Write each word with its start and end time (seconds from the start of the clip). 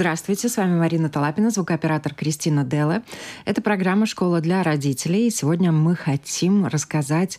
Здравствуйте, 0.00 0.48
с 0.48 0.56
вами 0.56 0.78
Марина 0.78 1.10
Талапина, 1.10 1.50
звукооператор 1.50 2.14
Кристина 2.14 2.64
Делла. 2.64 3.02
Это 3.44 3.60
программа 3.60 4.06
«Школа 4.06 4.40
для 4.40 4.62
родителей». 4.62 5.26
И 5.26 5.30
сегодня 5.30 5.72
мы 5.72 5.94
хотим 5.94 6.64
рассказать, 6.64 7.38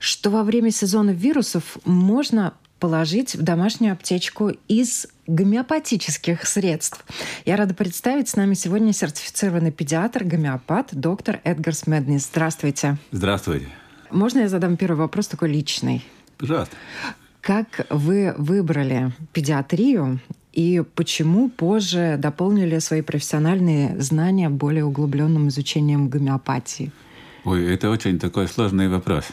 что 0.00 0.30
во 0.30 0.42
время 0.42 0.72
сезона 0.72 1.10
вирусов 1.10 1.78
можно 1.84 2.54
положить 2.80 3.36
в 3.36 3.42
домашнюю 3.42 3.92
аптечку 3.92 4.50
из 4.66 5.06
гомеопатических 5.28 6.44
средств. 6.44 7.04
Я 7.44 7.54
рада 7.54 7.72
представить 7.72 8.28
с 8.28 8.34
нами 8.34 8.54
сегодня 8.54 8.92
сертифицированный 8.92 9.70
педиатр, 9.70 10.24
гомеопат, 10.24 10.88
доктор 10.90 11.38
Эдгарс 11.44 11.86
Меднис. 11.86 12.26
Здравствуйте. 12.26 12.96
Здравствуйте. 13.12 13.68
Можно 14.10 14.40
я 14.40 14.48
задам 14.48 14.76
первый 14.76 14.98
вопрос 14.98 15.28
такой 15.28 15.52
личный? 15.52 16.04
Пожалуйста. 16.36 16.74
Как 17.40 17.86
вы 17.90 18.34
выбрали 18.36 19.12
педиатрию 19.32 20.18
и 20.52 20.82
почему 20.94 21.48
позже 21.48 22.16
дополнили 22.18 22.78
свои 22.78 23.00
профессиональные 23.00 24.00
знания 24.00 24.50
более 24.50 24.84
углубленным 24.84 25.48
изучением 25.48 26.08
гомеопатии? 26.08 26.92
Ой, 27.44 27.64
это 27.74 27.90
очень 27.90 28.18
такой 28.18 28.46
сложный 28.48 28.88
вопрос. 28.88 29.24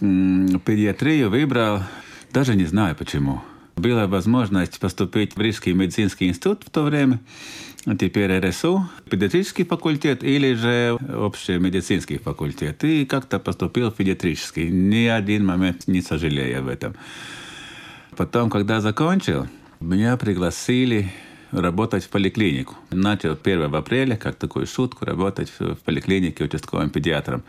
Педиатрию 0.00 1.30
выбрал, 1.30 1.80
даже 2.32 2.54
не 2.54 2.64
знаю 2.64 2.96
почему. 2.96 3.42
Была 3.76 4.06
возможность 4.06 4.78
поступить 4.80 5.36
в 5.36 5.40
Рижский 5.40 5.72
медицинский 5.72 6.28
институт 6.28 6.62
в 6.64 6.70
то 6.70 6.82
время 6.82 7.20
теперь 7.98 8.38
РСУ, 8.38 8.88
педиатрический 9.10 9.64
факультет 9.64 10.24
или 10.24 10.54
же 10.54 10.96
общий 11.14 11.58
медицинский 11.58 12.18
факультет. 12.18 12.82
И 12.84 13.04
как-то 13.04 13.38
поступил 13.38 13.90
в 13.90 13.94
педиатрический. 13.94 14.70
Ни 14.70 15.06
один 15.06 15.44
момент 15.44 15.86
не 15.86 16.00
сожалею 16.00 16.60
об 16.60 16.68
этом. 16.68 16.94
Потом, 18.16 18.48
когда 18.48 18.80
закончил, 18.80 19.48
меня 19.80 20.16
пригласили 20.16 21.10
работать 21.50 22.04
в 22.04 22.08
поликлинику. 22.08 22.74
Начал 22.90 23.38
1 23.40 23.74
апреля, 23.74 24.16
как 24.16 24.36
такую 24.36 24.66
шутку, 24.66 25.04
работать 25.04 25.52
в 25.58 25.76
поликлинике 25.76 26.44
участковым 26.44 26.90
педиатром. 26.90 27.42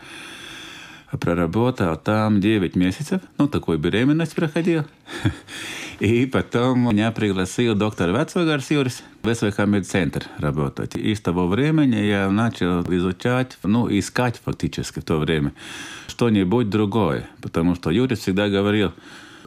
Проработал 1.20 1.96
там 1.96 2.40
9 2.40 2.74
месяцев, 2.74 3.20
ну, 3.38 3.48
такую 3.48 3.78
беременность 3.78 4.34
проходил. 4.34 4.84
И 6.00 6.26
потом 6.26 6.80
меня 6.80 7.10
пригласил 7.10 7.74
доктор 7.74 8.10
Вацвагарс 8.10 8.70
Юрис 8.70 9.02
в 9.22 9.34
СВХ 9.34 9.60
медцентр 9.60 10.24
работать. 10.38 10.94
И 10.94 11.14
с 11.14 11.20
того 11.20 11.46
времени 11.46 11.96
я 11.96 12.28
начал 12.28 12.82
изучать, 12.82 13.56
ну, 13.62 13.88
искать 13.88 14.40
фактически 14.44 14.98
в 15.00 15.04
то 15.04 15.18
время 15.18 15.54
что-нибудь 16.08 16.68
другое. 16.68 17.28
Потому 17.40 17.76
что 17.76 17.90
Юрис 17.90 18.18
всегда 18.18 18.48
говорил, 18.48 18.92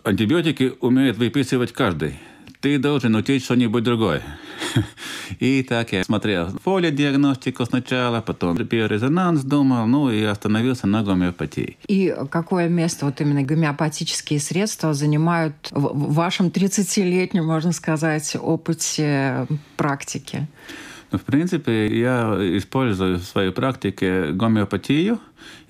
антибиотики 0.03 0.73
умеет 0.79 1.17
выписывать 1.17 1.71
каждый 1.71 2.15
ты 2.61 2.77
должен 2.77 3.15
учить 3.15 3.43
что-нибудь 3.43 3.83
другое. 3.83 4.21
И 5.39 5.63
так 5.63 5.93
я 5.93 6.03
смотрел 6.03 6.51
поле 6.63 6.91
диагностику 6.91 7.65
сначала, 7.65 8.21
потом 8.21 8.57
биорезонанс 8.57 9.43
думал, 9.43 9.87
ну 9.87 10.11
и 10.11 10.23
остановился 10.23 10.87
на 10.87 11.03
гомеопатии. 11.03 11.77
И 11.87 12.13
какое 12.29 12.67
место 12.67 13.05
вот 13.05 13.21
именно 13.21 13.43
гомеопатические 13.43 14.39
средства 14.39 14.93
занимают 14.93 15.53
в 15.71 16.13
вашем 16.13 16.47
30-летнем, 16.47 17.45
можно 17.45 17.71
сказать, 17.71 18.35
опыте 18.39 19.47
практики? 19.77 20.47
Ну, 21.11 21.17
в 21.17 21.23
принципе, 21.23 21.87
я 21.99 22.37
использую 22.57 23.17
в 23.17 23.23
своей 23.23 23.51
практике 23.51 24.31
гомеопатию 24.31 25.19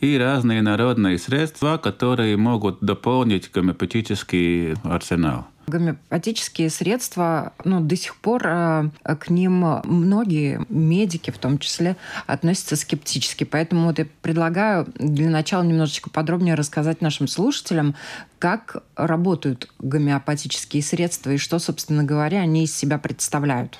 и 0.02 0.18
разные 0.18 0.62
народные 0.62 1.18
средства, 1.18 1.78
которые 1.78 2.36
могут 2.36 2.80
дополнить 2.82 3.50
гомеопатический 3.52 4.74
арсенал. 4.84 5.48
Гомеопатические 5.70 6.70
средства, 6.70 7.54
ну, 7.64 7.80
до 7.82 7.96
сих 7.96 8.16
пор 8.16 8.42
э, 8.46 8.90
к 9.04 9.30
ним 9.30 9.82
многие 9.84 10.66
медики, 10.70 11.32
в 11.32 11.38
том 11.38 11.60
числе, 11.60 11.96
относятся 12.28 12.76
скептически. 12.76 13.44
Поэтому 13.44 13.88
вот 13.88 14.00
я 14.00 14.08
предлагаю 14.22 14.88
для 14.96 15.30
начала 15.30 15.64
немножечко 15.64 16.10
подробнее 16.10 16.56
рассказать 16.56 17.02
нашим 17.02 17.28
слушателям, 17.28 17.96
как 18.40 18.84
работают 18.96 19.70
гомеопатические 19.80 20.82
средства 20.82 21.32
и 21.32 21.38
что, 21.38 21.60
собственно 21.60 22.04
говоря, 22.04 22.40
они 22.40 22.64
из 22.64 22.76
себя 22.76 22.98
представляют. 22.98 23.80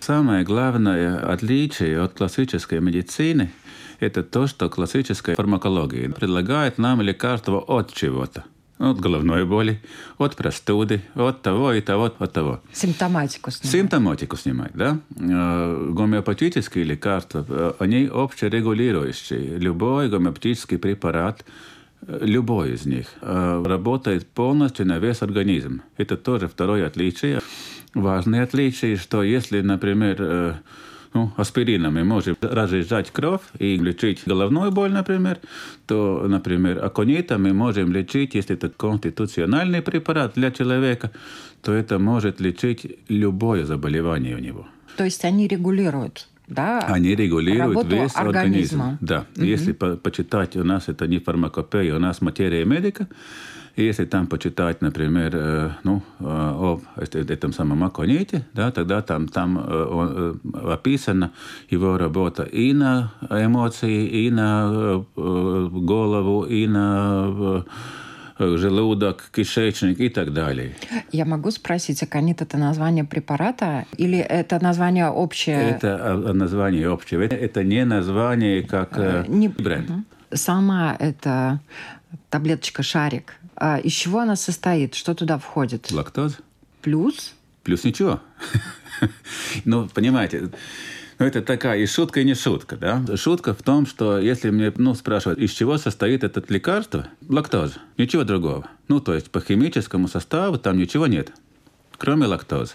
Самое 0.00 0.44
главное 0.44 1.16
отличие 1.32 2.00
от 2.02 2.12
классической 2.12 2.80
медицины– 2.80 3.50
это 4.00 4.22
то, 4.22 4.46
что 4.46 4.68
классическая 4.68 5.34
фармакология 5.34 6.10
предлагает 6.10 6.76
нам 6.76 7.00
лекарства 7.00 7.58
от 7.58 7.94
чего-то 7.94 8.44
от 8.78 9.00
головной 9.00 9.44
боли, 9.44 9.80
от 10.18 10.36
простуды, 10.36 11.02
от 11.14 11.42
того 11.42 11.72
и 11.72 11.80
того, 11.80 12.12
от 12.18 12.32
того. 12.32 12.60
Симптоматику 12.72 13.50
снимать. 13.50 13.72
Симптоматику 13.72 14.36
снимать, 14.36 14.72
да. 14.74 14.98
Э, 15.16 15.90
гомеопатические 15.92 16.84
лекарства, 16.84 17.44
э, 17.48 17.72
они 17.78 18.08
общерегулирующие. 18.12 19.58
Любой 19.58 20.08
гомеопатический 20.08 20.78
препарат, 20.78 21.44
э, 22.06 22.18
любой 22.22 22.72
из 22.72 22.84
них, 22.84 23.06
работает 23.20 24.26
полностью 24.26 24.86
на 24.86 24.98
весь 24.98 25.22
организм. 25.22 25.82
Это 25.96 26.16
тоже 26.16 26.48
второе 26.48 26.86
отличие. 26.86 27.40
Важное 27.94 28.42
отличие, 28.42 28.96
что 28.96 29.22
если, 29.22 29.60
например, 29.60 30.62
ну, 31.14 31.32
аспирином 31.36 31.94
мы 31.94 32.04
можем 32.04 32.36
разжижать 32.40 33.10
кровь 33.12 33.40
и 33.58 33.76
лечить 33.76 34.22
головную 34.26 34.72
боль, 34.72 34.92
например, 34.92 35.38
то, 35.86 36.24
например, 36.26 36.84
аконитом 36.84 37.44
мы 37.44 37.52
можем 37.52 37.92
лечить, 37.92 38.34
если 38.34 38.56
это 38.56 38.68
конституциональный 38.68 39.80
препарат 39.80 40.32
для 40.34 40.50
человека, 40.50 41.12
то 41.62 41.72
это 41.72 41.98
может 41.98 42.40
лечить 42.40 42.98
любое 43.08 43.64
заболевание 43.64 44.34
у 44.34 44.40
него. 44.40 44.66
То 44.96 45.04
есть 45.04 45.24
они 45.24 45.48
регулируют 45.48 46.28
да, 46.46 46.80
Они 46.80 47.14
регулируют 47.14 47.76
работу 47.76 47.96
весь 47.96 48.14
организма. 48.14 48.84
организм. 48.84 48.98
Да. 49.00 49.24
Угу. 49.36 49.44
Если 49.44 49.72
по 49.72 49.96
почитать, 49.96 50.56
у 50.56 50.64
нас 50.64 50.88
это 50.88 51.06
не 51.06 51.18
фармакопея, 51.18 51.96
у 51.96 51.98
нас 51.98 52.20
материя 52.20 52.66
медика, 52.66 53.08
если 53.76 54.04
там 54.04 54.26
почитать, 54.26 54.82
например, 54.82 55.32
э, 55.34 55.70
ну, 55.82 56.02
э, 56.20 56.24
о 56.24 56.80
этом 56.96 57.52
самом 57.52 57.82
Аконите, 57.84 58.46
да, 58.52 58.70
тогда 58.70 59.02
там, 59.02 59.28
там 59.28 59.58
э, 59.58 60.34
описана 60.64 61.32
его 61.70 61.98
работа 61.98 62.44
и 62.44 62.72
на 62.72 63.12
эмоции, 63.30 64.26
и 64.26 64.30
на 64.30 65.04
голову, 65.16 66.44
и 66.44 66.66
на 66.68 67.64
желудок, 68.38 69.24
кишечник 69.32 70.00
и 70.00 70.08
так 70.08 70.32
далее. 70.32 70.76
Я 71.12 71.24
могу 71.24 71.50
спросить, 71.50 72.02
аконит– 72.02 72.42
это 72.42 72.58
название 72.58 73.04
препарата 73.04 73.86
или 73.96 74.18
это 74.18 74.62
название 74.62 75.08
общее? 75.08 75.70
Это 75.70 76.16
название 76.32 76.90
общее. 76.90 77.24
Это 77.26 77.64
не 77.64 77.84
название 77.84 78.62
как 78.62 79.28
не... 79.28 79.48
бренд. 79.48 79.90
Сама 80.32 80.96
эта 80.98 81.60
таблеточка-шарик 82.30 83.34
а 83.56 83.78
из 83.78 83.92
чего 83.92 84.20
она 84.20 84.36
состоит? 84.36 84.94
Что 84.94 85.14
туда 85.14 85.38
входит? 85.38 85.90
Лактоза. 85.90 86.36
Плюс? 86.82 87.34
Плюс 87.62 87.84
ничего. 87.84 88.20
ну, 89.64 89.88
понимаете, 89.88 90.50
ну, 91.18 91.26
это 91.26 91.42
такая 91.42 91.78
и 91.78 91.86
шутка, 91.86 92.20
и 92.20 92.24
не 92.24 92.34
шутка, 92.34 92.76
да? 92.76 93.04
Шутка 93.16 93.54
в 93.54 93.62
том, 93.62 93.86
что 93.86 94.18
если 94.18 94.50
мне, 94.50 94.72
ну, 94.76 94.94
спрашивают, 94.94 95.38
из 95.38 95.52
чего 95.52 95.78
состоит 95.78 96.24
это 96.24 96.42
лекарство, 96.48 97.06
лактоза, 97.28 97.74
ничего 97.96 98.24
другого. 98.24 98.68
Ну, 98.88 99.00
то 99.00 99.14
есть 99.14 99.30
по 99.30 99.40
химическому 99.40 100.08
составу 100.08 100.58
там 100.58 100.76
ничего 100.76 101.06
нет, 101.06 101.32
кроме 101.98 102.26
лактозы. 102.26 102.74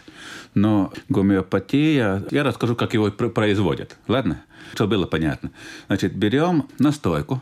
Но 0.54 0.94
гомеопатия, 1.10 2.24
я 2.32 2.44
расскажу, 2.44 2.76
как 2.76 2.94
его 2.94 3.12
производят, 3.12 3.98
ладно? 4.08 4.42
Чтобы 4.74 4.96
было 4.96 5.06
понятно. 5.06 5.52
Значит, 5.88 6.16
берем 6.16 6.68
настойку 6.80 7.42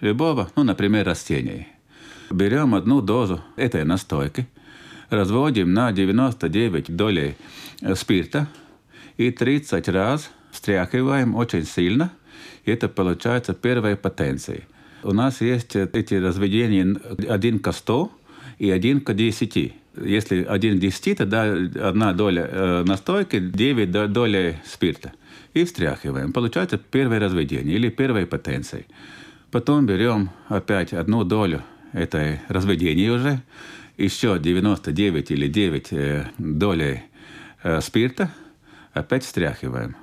любого, 0.00 0.50
ну, 0.56 0.64
например, 0.64 1.06
растения, 1.06 1.68
берем 2.34 2.74
одну 2.74 3.00
дозу 3.00 3.40
этой 3.56 3.84
настойки, 3.84 4.46
разводим 5.10 5.72
на 5.72 5.92
99 5.92 6.94
долей 6.94 7.36
э, 7.80 7.94
спирта 7.94 8.48
и 9.16 9.30
30 9.30 9.88
раз 9.88 10.30
встряхиваем 10.50 11.34
очень 11.34 11.64
сильно. 11.64 12.12
И 12.64 12.70
это 12.70 12.88
получается 12.88 13.54
первая 13.54 13.96
потенция. 13.96 14.62
У 15.02 15.12
нас 15.12 15.40
есть 15.40 15.76
э, 15.76 15.88
эти 15.92 16.14
разведения 16.14 16.96
1 17.28 17.58
к 17.60 17.72
100 17.72 18.12
и 18.58 18.70
1 18.70 19.00
к 19.00 19.14
10. 19.14 19.74
Если 20.04 20.42
1 20.42 20.76
к 20.76 20.80
10, 20.80 21.18
тогда 21.18 21.42
одна 21.44 22.12
доля 22.12 22.48
э, 22.50 22.84
настойки, 22.84 23.38
9 23.38 24.12
долей 24.12 24.56
спирта. 24.64 25.12
И 25.52 25.64
встряхиваем. 25.64 26.32
Получается 26.32 26.78
первое 26.78 27.20
разведение 27.20 27.76
или 27.76 27.88
первая 27.88 28.26
потенция. 28.26 28.86
Потом 29.52 29.86
берем 29.86 30.30
опять 30.48 30.92
одну 30.92 31.22
долю 31.22 31.62
это 31.94 32.40
разведение 32.48 33.12
уже, 33.12 33.40
еще 33.96 34.38
99 34.38 35.30
или 35.30 35.46
9 35.46 35.92
э, 35.92 36.26
долей 36.38 37.04
э, 37.62 37.80
спирта, 37.80 38.30
опять 38.92 39.24
встряхиваем. 39.24 39.96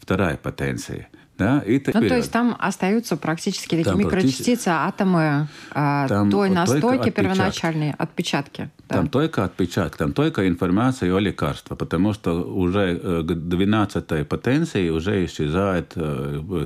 Вторая 0.00 0.36
потенция. 0.36 1.08
Да, 1.36 1.58
и 1.66 1.82
ну, 1.92 2.08
то 2.08 2.16
есть 2.16 2.30
там 2.30 2.56
остаются 2.60 3.16
практически 3.16 3.70
такие 3.70 3.84
там 3.84 3.98
микрочастицы, 3.98 4.68
атомы 4.68 5.48
э, 5.72 6.06
там 6.08 6.30
той 6.30 6.48
настойки 6.48 7.10
первоначальной, 7.10 7.92
отпечатки. 7.98 8.70
Да. 8.88 8.96
Там 8.96 9.08
только 9.08 9.44
отпечатки, 9.44 9.98
там 9.98 10.12
только 10.12 10.46
информация 10.46 11.12
о 11.12 11.18
лекарстве, 11.18 11.74
потому 11.76 12.12
что 12.12 12.40
уже 12.40 13.00
э, 13.02 13.22
к 13.22 13.34
12 13.34 14.28
потенции 14.28 14.88
уже 14.90 15.24
исчезает 15.24 15.94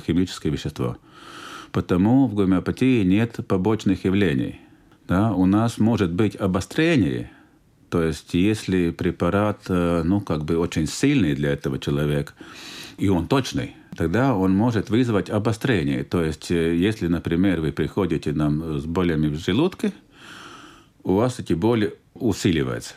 химическое 0.07 0.51
вещество. 0.51 0.99
Потому 1.73 2.27
в 2.27 2.35
гомеопатии 2.35 3.05
нет 3.05 3.39
побочных 3.49 4.05
явлений. 4.05 4.61
Да, 5.09 5.33
у 5.33 5.47
нас 5.47 5.79
может 5.79 6.13
быть 6.13 6.37
обострение, 6.37 7.31
то 7.89 8.03
есть 8.03 8.35
если 8.35 8.91
препарат 8.91 9.63
э, 9.71 10.03
ну, 10.05 10.21
как 10.21 10.45
бы 10.45 10.59
очень 10.59 10.87
сильный 10.87 11.35
для 11.35 11.51
этого 11.51 11.79
человека, 11.79 12.35
и 12.99 13.09
он 13.09 13.27
точный, 13.27 13.75
тогда 13.97 14.35
он 14.35 14.55
может 14.55 14.91
вызвать 14.91 15.31
обострение. 15.31 16.05
То 16.05 16.23
есть, 16.23 16.51
э, 16.51 16.77
если, 16.77 17.07
например, 17.07 17.63
вы 17.63 17.73
приходите 17.73 18.33
нам 18.33 18.79
с 18.79 18.85
болями 18.85 19.29
в 19.29 19.39
желудке, 19.39 19.93
у 21.05 21.15
вас 21.15 21.39
эти 21.39 21.55
боли 21.55 21.95
усиливаются. 22.13 22.95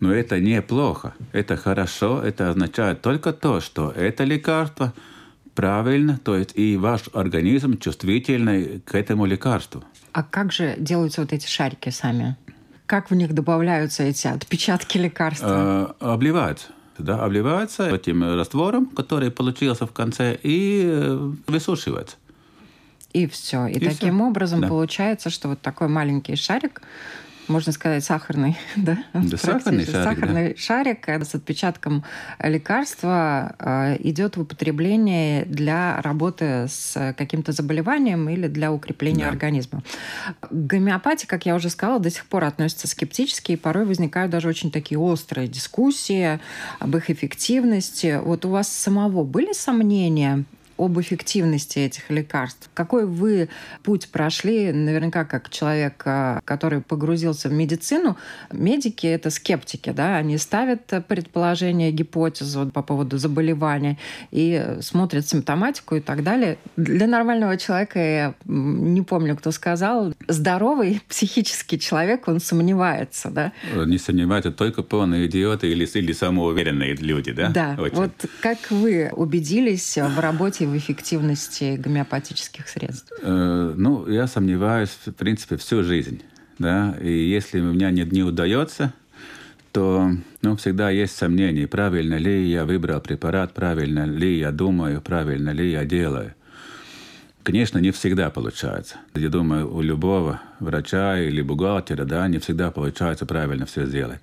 Но 0.00 0.10
это 0.10 0.40
неплохо, 0.40 1.14
это 1.32 1.58
хорошо, 1.58 2.22
это 2.22 2.48
означает 2.48 3.02
только 3.02 3.34
то, 3.34 3.60
что 3.60 3.90
это 3.90 4.24
лекарство 4.24 4.94
правильно, 5.54 6.18
то 6.24 6.36
есть 6.36 6.52
и 6.54 6.78
ваш 6.78 7.02
организм 7.12 7.78
чувствительный 7.78 8.80
к 8.80 8.94
этому 8.94 9.26
лекарству. 9.26 9.84
А 10.18 10.24
как 10.24 10.50
же 10.50 10.74
делаются 10.80 11.20
вот 11.20 11.32
эти 11.32 11.46
шарики 11.46 11.90
сами? 11.90 12.34
Как 12.86 13.08
в 13.08 13.14
них 13.14 13.34
добавляются 13.34 14.02
эти 14.02 14.26
отпечатки 14.26 14.98
лекарства? 14.98 15.94
Э, 16.00 16.12
обливаются 16.12 16.70
да, 16.98 17.24
обливается 17.24 17.94
этим 17.94 18.24
раствором, 18.24 18.86
который 18.86 19.30
получился 19.30 19.86
в 19.86 19.92
конце, 19.92 20.36
и 20.42 20.82
э, 20.84 21.32
высушивается. 21.46 22.16
И 23.12 23.28
все. 23.28 23.68
И, 23.68 23.74
и 23.74 23.78
таким 23.78 24.16
все. 24.16 24.24
образом 24.24 24.60
да. 24.62 24.66
получается, 24.66 25.30
что 25.30 25.50
вот 25.50 25.60
такой 25.60 25.86
маленький 25.86 26.34
шарик 26.34 26.82
можно 27.48 27.72
сказать, 27.72 28.04
сахарный, 28.04 28.56
да? 28.76 28.98
Да, 29.12 29.36
сахарный 29.36 29.84
шарик. 29.84 30.04
Сахарный 30.04 30.48
да. 30.50 30.56
шарик 30.56 31.08
с 31.08 31.34
отпечатком 31.34 32.04
лекарства 32.42 33.54
э, 33.58 33.96
идет 34.00 34.36
в 34.36 34.42
употребление 34.42 35.44
для 35.44 36.00
работы 36.02 36.66
с 36.68 37.14
каким-то 37.16 37.52
заболеванием 37.52 38.28
или 38.28 38.46
для 38.46 38.72
укрепления 38.72 39.24
да. 39.24 39.30
организма. 39.30 39.82
К 40.40 40.48
гомеопатии, 40.50 41.26
как 41.26 41.46
я 41.46 41.54
уже 41.54 41.70
сказала, 41.70 41.98
до 41.98 42.10
сих 42.10 42.26
пор 42.26 42.44
относятся 42.44 42.88
скептически, 42.88 43.52
и 43.52 43.56
порой 43.56 43.84
возникают 43.84 44.30
даже 44.30 44.48
очень 44.48 44.70
такие 44.70 44.98
острые 44.98 45.48
дискуссии 45.48 46.40
об 46.78 46.96
их 46.96 47.10
эффективности. 47.10 48.20
Вот 48.22 48.44
у 48.44 48.50
вас 48.50 48.68
самого 48.68 49.24
были 49.24 49.52
сомнения 49.52 50.44
об 50.78 50.98
эффективности 51.00 51.80
этих 51.80 52.08
лекарств. 52.08 52.70
Какой 52.72 53.04
вы 53.04 53.48
путь 53.82 54.08
прошли, 54.08 54.72
наверняка 54.72 55.24
как 55.24 55.50
человек, 55.50 56.02
а, 56.06 56.40
который 56.44 56.80
погрузился 56.80 57.48
в 57.48 57.52
медицину, 57.52 58.16
медики— 58.52 59.06
это 59.08 59.30
скептики, 59.30 59.90
да, 59.90 60.16
они 60.16 60.38
ставят 60.38 60.86
предположение, 61.08 61.90
гипотезу 61.90 62.70
по 62.72 62.82
поводу 62.82 63.18
заболевания 63.18 63.98
и 64.30 64.76
смотрят 64.80 65.26
симптоматику 65.28 65.96
и 65.96 66.00
так 66.00 66.22
далее. 66.22 66.58
Для 66.76 67.06
нормального 67.06 67.56
человека, 67.56 67.98
я 67.98 68.34
не 68.46 69.02
помню, 69.02 69.36
кто 69.36 69.50
сказал, 69.50 70.14
здоровый 70.28 71.02
психический 71.08 71.78
человек, 71.78 72.28
он 72.28 72.40
сомневается, 72.40 73.30
да? 73.30 73.52
Не 73.74 73.98
сомневается 73.98 74.52
только 74.52 74.82
полные 74.82 75.26
идиоты 75.26 75.68
или, 75.68 75.84
или 75.98 76.12
самоуверенные 76.12 76.94
люди, 76.94 77.32
да? 77.32 77.48
Да. 77.48 77.76
Очень. 77.78 77.96
Вот 77.96 78.12
как 78.40 78.58
вы 78.70 79.10
убедились 79.12 79.96
в 79.96 80.20
работе 80.20 80.67
в 80.68 80.76
эффективности 80.76 81.76
гомеопатических 81.76 82.68
средств? 82.68 83.12
Э, 83.22 83.74
ну, 83.76 84.08
я 84.08 84.26
сомневаюсь, 84.26 84.96
в 85.06 85.12
принципе, 85.12 85.56
всю 85.56 85.82
жизнь. 85.82 86.22
Да? 86.58 86.96
И 87.00 87.10
если 87.10 87.60
у 87.60 87.72
меня 87.72 87.90
не, 87.90 88.02
не 88.02 88.22
удается, 88.22 88.92
то 89.72 90.10
ну, 90.42 90.56
всегда 90.56 90.90
есть 90.90 91.16
сомнения, 91.16 91.66
правильно 91.66 92.14
ли 92.14 92.48
я 92.48 92.64
выбрал 92.64 93.00
препарат, 93.00 93.54
правильно 93.54 94.04
ли 94.06 94.38
я 94.38 94.50
думаю, 94.50 95.00
правильно 95.00 95.50
ли 95.50 95.70
я 95.70 95.84
делаю. 95.84 96.34
Конечно, 97.42 97.78
не 97.78 97.92
всегда 97.92 98.30
получается. 98.30 98.96
Я 99.14 99.30
думаю, 99.30 99.72
у 99.74 99.80
любого 99.80 100.40
врача 100.60 101.18
или 101.18 101.40
бухгалтера 101.40 102.04
да, 102.04 102.28
не 102.28 102.38
всегда 102.38 102.70
получается 102.70 103.24
правильно 103.24 103.64
все 103.66 103.86
сделать. 103.86 104.20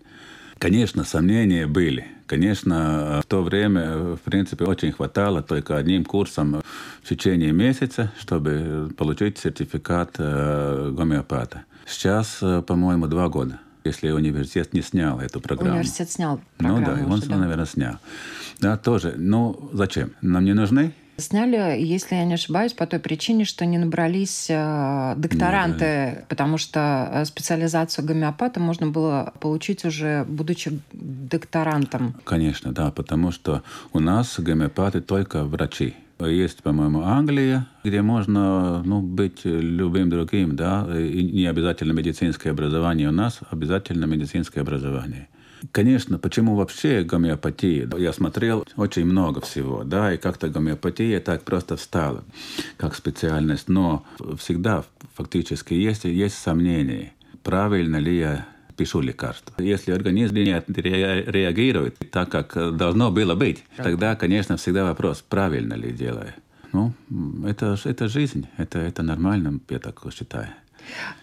Конечно, 0.59 1.03
сомнения 1.03 1.67
были. 1.67 2.07
Конечно, 2.27 3.21
в 3.23 3.27
то 3.27 3.43
время, 3.43 4.15
в 4.15 4.21
принципе, 4.21 4.65
очень 4.65 4.91
хватало 4.91 5.43
только 5.43 5.77
одним 5.77 6.03
курсом 6.03 6.61
в 7.03 7.07
течение 7.09 7.51
месяца, 7.51 8.11
чтобы 8.19 8.91
получить 8.97 9.37
сертификат 9.37 10.15
э, 10.17 10.91
гомеопата. 10.91 11.65
Сейчас, 11.85 12.39
э, 12.41 12.63
по-моему, 12.63 13.07
два 13.07 13.29
года 13.29 13.59
если 13.85 14.09
университет 14.09 14.73
не 14.73 14.81
снял 14.81 15.19
эту 15.19 15.39
программу. 15.39 15.73
Университет 15.73 16.09
снял 16.11 16.41
программу. 16.57 16.79
Ну 16.79 16.85
да, 16.85 17.05
он, 17.05 17.19
уже, 17.19 17.29
да. 17.29 17.37
наверное, 17.37 17.67
снял. 17.67 17.99
Да, 18.59 18.77
тоже. 18.77 19.13
Ну, 19.15 19.69
зачем? 19.73 20.11
Нам 20.21 20.43
не 20.43 20.53
нужны 20.53 20.91
Сняли, 21.17 21.81
если 21.81 22.15
я 22.15 22.25
не 22.25 22.33
ошибаюсь, 22.33 22.73
по 22.73 22.85
той 22.85 22.99
причине, 22.99 23.45
что 23.45 23.65
не 23.65 23.77
набрались 23.77 24.47
э, 24.49 25.13
докторанты, 25.15 25.85
не, 25.85 26.25
потому 26.27 26.57
что 26.57 27.09
э, 27.11 27.25
специализацию 27.25 28.05
гомеопата 28.05 28.59
можно 28.59 28.87
было 28.87 29.33
получить 29.39 29.85
уже 29.85 30.25
будучи 30.27 30.79
докторантом. 30.91 32.15
Конечно, 32.25 32.73
да, 32.73 32.91
потому 32.91 33.31
что 33.31 33.63
у 33.93 33.99
нас 33.99 34.39
гомеопаты 34.39 34.99
только 34.99 35.45
врачи. 35.45 35.95
Есть, 36.19 36.63
по-моему, 36.63 37.03
Англия, 37.03 37.67
где 37.83 38.01
можно 38.01 38.81
ну, 38.83 39.01
быть 39.01 39.41
любым 39.43 40.09
другим, 40.09 40.55
да, 40.55 40.87
и 40.97 41.23
не 41.23 41.45
обязательно 41.45 41.91
медицинское 41.91 42.51
образование. 42.51 43.09
У 43.09 43.13
нас 43.13 43.39
обязательно 43.51 44.05
медицинское 44.05 44.61
образование. 44.61 45.27
Конечно, 45.71 46.17
почему 46.17 46.55
вообще 46.55 47.03
гомеопатия? 47.03 47.89
Я 47.97 48.13
смотрел 48.13 48.67
очень 48.75 49.05
много 49.05 49.41
всего, 49.41 49.83
да, 49.83 50.13
и 50.13 50.17
как-то 50.17 50.49
гомеопатия 50.49 51.19
так 51.19 51.43
просто 51.43 51.77
встала, 51.77 52.23
как 52.77 52.95
специальность. 52.95 53.69
Но 53.69 54.05
всегда 54.37 54.83
фактически 55.15 55.73
есть, 55.73 56.05
есть 56.05 56.37
сомнения, 56.37 57.13
правильно 57.43 57.97
ли 57.97 58.17
я 58.17 58.47
пишу 58.75 59.01
лекарство. 59.01 59.53
Если 59.61 59.91
организм 59.91 60.35
не 60.35 60.61
реагирует 60.67 61.97
так, 62.11 62.29
как 62.29 62.75
должно 62.75 63.11
было 63.11 63.35
быть, 63.35 63.63
тогда, 63.77 64.15
конечно, 64.15 64.57
всегда 64.57 64.83
вопрос, 64.83 65.23
правильно 65.27 65.73
ли 65.75 65.91
делаю. 65.91 66.33
Ну, 66.73 66.93
это, 67.45 67.77
это 67.85 68.09
жизнь, 68.09 68.47
это, 68.57 68.79
это 68.79 69.01
нормально, 69.01 69.61
я 69.69 69.79
так 69.79 70.01
считаю. 70.13 70.49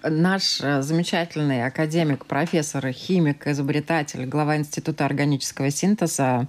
Наш 0.03 0.61
э, 0.61 0.83
замечательный 0.83 1.65
академик, 1.65 2.27
профессор, 2.27 2.91
химик, 2.93 3.47
изобретатель, 3.47 4.27
глава 4.27 4.57
Института 4.57 5.07
органического 5.07 5.71
синтеза, 5.71 6.49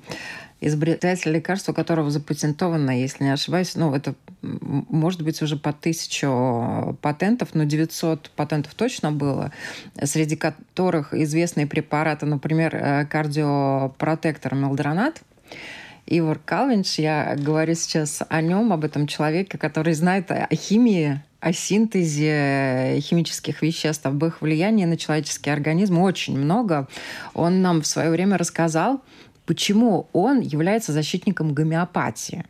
изобретатель 0.61 1.31
лекарства, 1.31 1.73
которого 1.73 2.09
запатентовано, 2.09 2.99
если 2.99 3.25
не 3.25 3.33
ошибаюсь, 3.33 3.75
ну, 3.75 3.93
это 3.93 4.15
может 4.41 5.21
быть 5.21 5.41
уже 5.41 5.57
по 5.57 5.73
тысячу 5.73 6.97
патентов, 7.01 7.49
но 7.53 7.63
900 7.65 8.29
патентов 8.31 8.73
точно 8.73 9.11
было, 9.11 9.51
среди 10.01 10.35
которых 10.35 11.13
известные 11.13 11.67
препараты, 11.67 12.25
например, 12.25 12.75
э, 12.75 13.05
кардиопротектор 13.05 14.55
мелдронат, 14.55 15.21
Ивар 16.05 16.39
Калвинч, 16.39 16.99
я 16.99 17.35
говорю 17.37 17.75
сейчас 17.75 18.23
о 18.27 18.41
нем, 18.41 18.73
об 18.73 18.83
этом 18.83 19.07
человеке, 19.07 19.57
который 19.57 19.93
знает 19.93 20.31
о 20.31 20.47
химии 20.53 21.21
о 21.43 21.51
синтезе 21.51 22.99
химических 23.01 23.61
веществ, 23.61 24.05
об 24.05 24.23
их 24.23 24.41
влиянии 24.41 24.85
на 24.85 24.95
человеческий 24.95 25.49
организм 25.49 25.99
очень 25.99 26.37
много. 26.37 26.87
Он 27.33 27.61
нам 27.61 27.81
в 27.81 27.87
свое 27.87 28.09
время 28.09 28.37
рассказал, 28.37 29.01
почему 29.45 30.07
он 30.13 30.39
является 30.39 30.93
защитником 30.93 31.53
гомеопатии. 31.53 32.45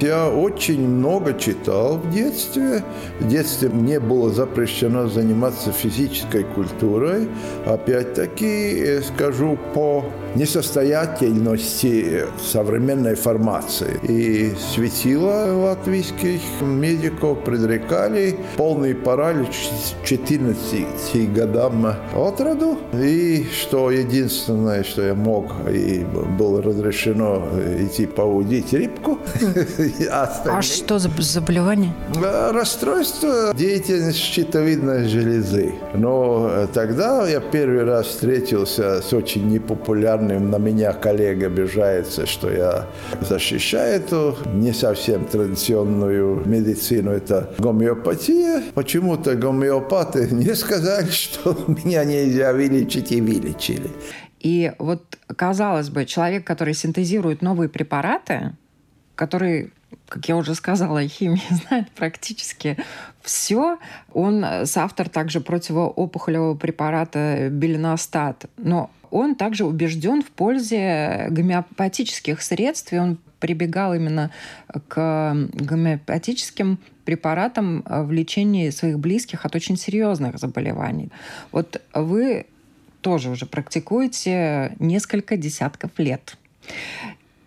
Я 0.00 0.28
очень 0.28 0.86
много 0.86 1.38
читал 1.38 1.98
в 1.98 2.10
детстве. 2.12 2.84
В 3.20 3.28
детстве 3.28 3.70
мне 3.70 3.98
было 3.98 4.28
запрещено 4.30 5.06
заниматься 5.06 5.72
физической 5.72 6.44
культурой. 6.44 7.28
Опять-таки, 7.64 9.00
скажу 9.02 9.56
по 9.72 10.04
несостоятельности 10.34 12.24
современной 12.42 13.14
формации. 13.14 13.98
И 14.02 14.54
светила 14.74 15.52
латвийских 15.68 16.40
медиков 16.60 17.44
предрекали 17.44 18.36
полный 18.56 18.94
паралич 18.94 19.68
14 20.04 21.32
годам 21.32 21.94
от 22.14 22.40
роду. 22.40 22.78
И 22.92 23.46
что 23.52 23.90
единственное, 23.90 24.82
что 24.82 25.02
я 25.02 25.14
мог, 25.14 25.52
и 25.70 26.04
было 26.38 26.62
разрешено 26.62 27.46
идти 27.78 28.06
поудить 28.06 28.72
рыбку. 28.72 29.18
А 30.10 30.62
что 30.62 30.98
за 30.98 31.10
заболевание? 31.20 31.92
Расстройство 32.52 33.52
деятельности 33.54 34.20
щитовидной 34.20 35.08
железы. 35.08 35.74
Но 35.94 36.66
тогда 36.72 37.28
я 37.28 37.40
первый 37.40 37.84
раз 37.84 38.06
встретился 38.06 39.02
с 39.02 39.12
очень 39.12 39.48
непопулярным 39.48 40.23
на 40.32 40.56
меня 40.56 40.92
коллега 40.92 41.46
обижается, 41.46 42.26
что 42.26 42.50
я 42.50 42.86
защищаю 43.20 43.94
эту 43.94 44.36
не 44.54 44.72
совсем 44.72 45.24
традиционную 45.24 46.42
медицину. 46.46 47.10
Это 47.10 47.54
гомеопатия. 47.58 48.62
Почему-то 48.74 49.34
гомеопаты 49.34 50.28
не 50.30 50.54
сказали, 50.54 51.10
что 51.10 51.56
меня 51.68 52.04
нельзя 52.04 52.52
вылечить 52.52 53.12
и 53.12 53.20
вылечили. 53.20 53.90
И 54.40 54.72
вот, 54.78 55.02
казалось 55.36 55.88
бы, 55.88 56.04
человек, 56.04 56.46
который 56.46 56.74
синтезирует 56.74 57.40
новые 57.40 57.68
препараты, 57.68 58.52
который 59.14 59.72
как 60.08 60.28
я 60.28 60.36
уже 60.36 60.54
сказала, 60.54 60.98
о 61.02 61.08
знает 61.08 61.90
практически 61.92 62.76
все. 63.22 63.78
Он 64.12 64.44
соавтор 64.64 65.08
также 65.08 65.40
противоопухолевого 65.40 66.54
препарата 66.54 67.48
белиностат. 67.50 68.46
Но 68.56 68.90
он 69.14 69.36
также 69.36 69.64
убежден 69.64 70.22
в 70.22 70.26
пользе 70.26 71.28
гомеопатических 71.30 72.42
средств, 72.42 72.92
и 72.92 72.98
он 72.98 73.18
прибегал 73.38 73.94
именно 73.94 74.32
к 74.88 75.36
гомеопатическим 75.52 76.80
препаратам 77.04 77.84
в 77.86 78.10
лечении 78.10 78.70
своих 78.70 78.98
близких 78.98 79.46
от 79.46 79.54
очень 79.54 79.76
серьезных 79.76 80.38
заболеваний. 80.38 81.10
Вот 81.52 81.80
вы 81.94 82.46
тоже 83.02 83.30
уже 83.30 83.46
практикуете 83.46 84.74
несколько 84.80 85.36
десятков 85.36 85.92
лет. 85.98 86.36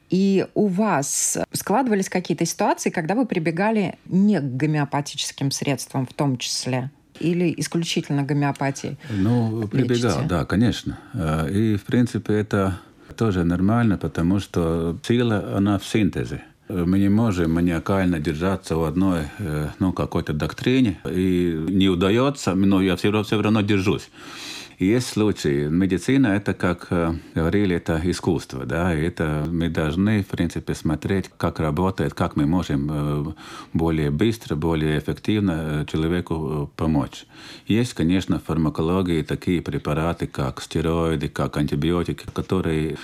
И 0.10 0.48
у 0.54 0.68
вас 0.68 1.38
складывались 1.52 2.08
какие-то 2.08 2.46
ситуации, 2.46 2.92
когда 2.92 3.14
вы 3.14 3.26
прибегали 3.26 3.98
не 4.06 4.40
к 4.40 4.56
гомеопатическим 4.56 5.52
средствам 5.52 6.06
в 6.06 6.14
том 6.14 6.38
числе? 6.38 6.92
Или 7.20 7.54
исключительно 7.58 8.24
гомеопатии? 8.24 8.98
Ну, 9.10 9.68
прибегал, 9.68 10.24
да, 10.28 10.46
конечно. 10.46 10.98
Э, 11.14 11.50
и, 11.52 11.76
в 11.76 11.84
принципе, 11.84 12.34
это 12.34 12.80
тоже 13.16 13.44
нормально, 13.44 13.98
потому 13.98 14.40
что 14.40 14.98
сила, 15.04 15.56
она 15.58 15.78
в 15.80 15.86
синтезе. 15.86 16.44
Мы 16.70 17.00
не 17.00 17.10
можем 17.10 17.54
маниакально 17.54 18.20
держаться 18.20 18.76
в 18.76 18.84
одной 18.84 19.22
э, 19.40 19.70
ну, 19.80 19.94
какой-то 19.94 20.34
доктрине, 20.34 21.00
и 21.10 21.66
не 21.70 21.88
удается, 21.88 22.56
но 22.56 22.82
я 22.82 22.96
все 22.98 23.10
равно, 23.10 23.24
все 23.24 23.42
равно 23.42 23.62
держусь. 23.62 24.10
Есть 24.80 25.08
случаи. 25.08 25.68
Медицина– 25.70 26.28
это, 26.36 26.54
как 26.54 26.88
э, 26.92 27.16
говорили, 27.34 27.76
это 27.76 28.00
искусство. 28.04 28.64
Да? 28.64 28.94
Это 28.94 29.44
мы 29.50 29.70
должны, 29.70 30.22
в 30.22 30.28
принципе, 30.28 30.76
смотреть, 30.76 31.32
как 31.36 31.60
работает, 31.60 32.14
как 32.14 32.36
мы 32.36 32.46
можем 32.46 32.88
э, 32.92 33.34
более 33.74 34.12
быстро, 34.12 34.56
более 34.56 35.00
эффективно 35.00 35.82
э, 35.82 35.86
человеку 35.92 36.70
помочь. 36.76 37.26
Есть, 37.66 37.96
конечно, 37.96 38.38
в 38.40 38.44
фармакологии 38.44 39.24
такие 39.24 39.64
препараты, 39.64 40.28
как 40.28 40.62
стероиды, 40.62 41.28
как 41.28 41.58
антибиотики, 41.58 42.26
которые 42.32 42.98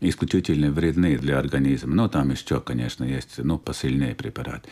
исключительно 0.00 0.70
вредны 0.70 1.18
для 1.18 1.38
организма. 1.38 1.94
Но 1.94 2.08
там 2.08 2.30
еще, 2.30 2.58
конечно, 2.60 3.04
есть 3.04 3.34
ну, 3.36 3.58
посильнее 3.58 4.14
препарат. 4.14 4.66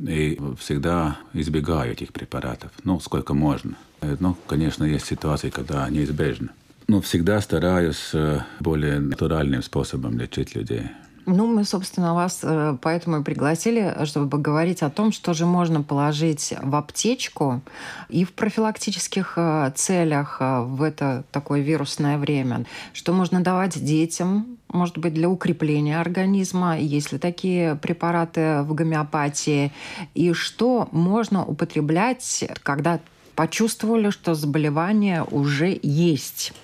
И 0.00 0.38
всегда 0.58 1.18
избегаю 1.32 1.92
этих 1.92 2.12
препаратов, 2.12 2.70
ну, 2.84 3.00
сколько 3.00 3.34
можно. 3.34 3.76
Ну, 4.00 4.36
конечно, 4.46 4.84
есть 4.84 5.06
ситуации, 5.06 5.50
когда 5.50 5.88
неизбежно. 5.90 6.50
Но 6.86 7.00
всегда 7.00 7.40
стараюсь 7.40 8.10
э, 8.14 8.40
более 8.60 8.98
натуральным 8.98 9.62
способом 9.62 10.18
лечить 10.18 10.54
людей. 10.54 10.84
Ну, 11.30 11.46
мы, 11.46 11.64
собственно, 11.64 12.14
вас 12.14 12.40
э, 12.42 12.78
поэтому 12.80 13.20
и 13.20 13.22
пригласили, 13.22 13.94
чтобы 14.04 14.30
поговорить 14.30 14.82
о 14.82 14.88
том, 14.88 15.12
что 15.12 15.34
же 15.34 15.44
можно 15.44 15.82
положить 15.82 16.54
в 16.62 16.74
аптечку 16.74 17.60
и 18.08 18.24
в 18.24 18.32
профилактических 18.32 19.34
э, 19.36 19.70
целях 19.74 20.38
в 20.40 20.82
это 20.82 21.24
такое 21.30 21.60
вирусное 21.60 22.16
время. 22.16 22.64
Что 22.94 23.12
можно 23.12 23.42
давать 23.42 23.84
детям, 23.84 24.56
может 24.72 24.96
быть, 24.96 25.12
для 25.12 25.28
укрепления 25.28 26.00
организма, 26.00 26.78
есть 26.78 27.12
ли 27.12 27.18
такие 27.18 27.74
препараты 27.74 28.62
в 28.62 28.72
гомеопатии, 28.72 29.70
и 30.14 30.32
что 30.32 30.88
можно 30.92 31.44
употреблять, 31.44 32.44
когда 32.62 33.00
почувствовали, 33.34 34.08
что 34.08 34.34
заболевание 34.34 35.24
уже 35.24 35.78
есть 35.82 36.54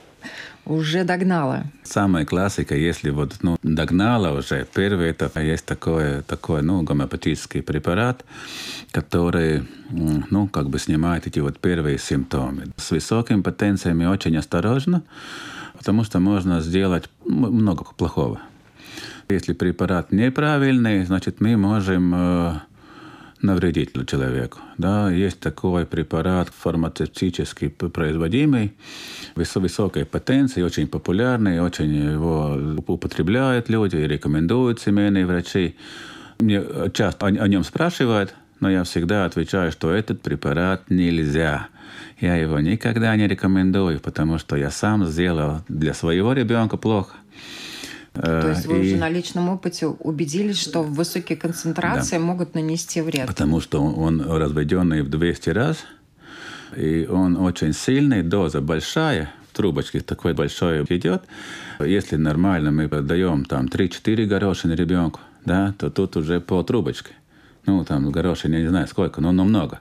уже 0.66 1.04
догнала. 1.04 1.64
Самая 1.83 2.25
классика, 2.25 2.75
если 2.75 3.11
вот 3.11 3.37
ну, 3.42 3.56
догнала 3.62 4.33
уже, 4.33 4.66
первый 4.75 5.11
это 5.11 5.30
есть 5.40 5.64
такой, 5.64 6.23
такой 6.23 6.62
ну, 6.62 6.83
гомеопатический 6.83 7.62
препарат, 7.62 8.25
который 8.90 9.64
ну, 9.90 10.49
как 10.49 10.71
бы 10.71 10.78
снимает 10.78 11.26
эти 11.26 11.40
вот 11.40 11.59
первые 11.59 11.99
симптомы. 11.99 12.66
С 12.76 12.90
высокими 12.90 13.42
потенциями 13.42 14.06
очень 14.06 14.37
осторожно, 14.37 15.02
потому 15.76 16.04
что 16.04 16.21
можно 16.21 16.61
сделать 16.61 17.11
много 17.25 17.85
плохого. 17.85 18.40
Если 19.28 19.52
препарат 19.52 20.12
неправильный, 20.12 21.04
значит 21.04 21.40
мы 21.40 21.56
можем 21.56 22.62
э, 23.44 23.46
навредить 23.46 23.92
человеку. 24.06 24.58
Да, 24.78 25.10
есть 25.10 25.40
такой 25.40 25.86
препарат 25.86 26.48
фармацевтически 26.48 27.68
производимый, 27.68 28.72
высокой 29.34 30.04
потенции, 30.04 30.62
очень 30.62 30.86
популярный, 30.86 31.60
очень 31.60 32.12
его 32.12 32.58
употребляют 32.86 33.68
люди 33.68 33.96
рекомендуют 33.96 34.80
семейные 34.80 35.26
врачи. 35.26 35.76
Мне 36.40 36.62
часто 36.92 37.26
о 37.26 37.48
нем 37.48 37.64
спрашивают, 37.64 38.34
но 38.60 38.70
я 38.70 38.82
всегда 38.84 39.24
отвечаю, 39.24 39.72
что 39.72 39.90
этот 39.90 40.22
препарат 40.22 40.90
нельзя. 40.90 41.68
Я 42.20 42.36
его 42.36 42.60
никогда 42.60 43.14
не 43.16 43.26
рекомендую, 43.26 44.00
потому 44.00 44.38
что 44.38 44.56
я 44.56 44.70
сам 44.70 45.04
сделал 45.06 45.62
для 45.68 45.94
своего 45.94 46.32
ребенка 46.32 46.76
плохо. 46.76 47.14
То 48.14 48.50
есть 48.50 48.66
вы 48.66 48.78
и... 48.78 48.80
уже 48.80 48.97
на 48.97 49.09
личном 49.09 49.49
опыте 49.49 49.87
убедились, 49.87 50.61
что 50.61 50.83
высокие 50.83 51.37
концентрации 51.37 52.16
да. 52.16 52.23
могут 52.23 52.54
нанести 52.54 53.00
вред? 53.00 53.26
Потому 53.26 53.61
что 53.61 53.83
он 53.83 54.21
разведенный 54.21 55.02
в 55.02 55.11
200 55.11 55.50
раз, 55.50 55.78
и 56.76 57.06
он 57.11 57.37
очень 57.37 57.73
сильный, 57.73 58.23
доза 58.23 58.61
большая, 58.61 59.33
в 59.50 59.56
трубочке 59.56 60.00
такой 60.00 60.33
большой 60.33 60.85
идет. 60.85 61.25
Если 61.80 62.16
нормально 62.16 62.71
мы 62.71 62.88
подаем 62.88 63.44
там 63.44 63.66
3-4 63.66 64.26
горошины 64.26 64.73
ребенку, 64.75 65.21
да, 65.44 65.75
то 65.76 65.90
тут 65.90 66.16
уже 66.16 66.40
по 66.40 66.62
трубочке. 66.62 67.14
Ну, 67.66 67.85
там 67.85 68.11
горошин, 68.12 68.52
я 68.52 68.61
не 68.61 68.68
знаю 68.68 68.87
сколько, 68.87 69.21
но, 69.21 69.33
но 69.33 69.44
много. 69.44 69.80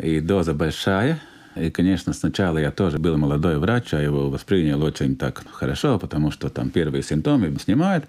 И 0.00 0.20
доза 0.20 0.52
большая– 0.52 1.20
и, 1.56 1.70
конечно, 1.70 2.12
сначала 2.12 2.58
я 2.58 2.70
тоже 2.70 2.98
был 2.98 3.16
молодой 3.16 3.58
врач, 3.58 3.92
а 3.92 4.00
его 4.00 4.30
воспринял 4.30 4.82
очень 4.82 5.16
так 5.16 5.42
хорошо, 5.50 5.98
потому 5.98 6.30
что 6.30 6.48
там 6.48 6.70
первые 6.70 7.02
симптомы 7.02 7.54
снимают. 7.58 8.06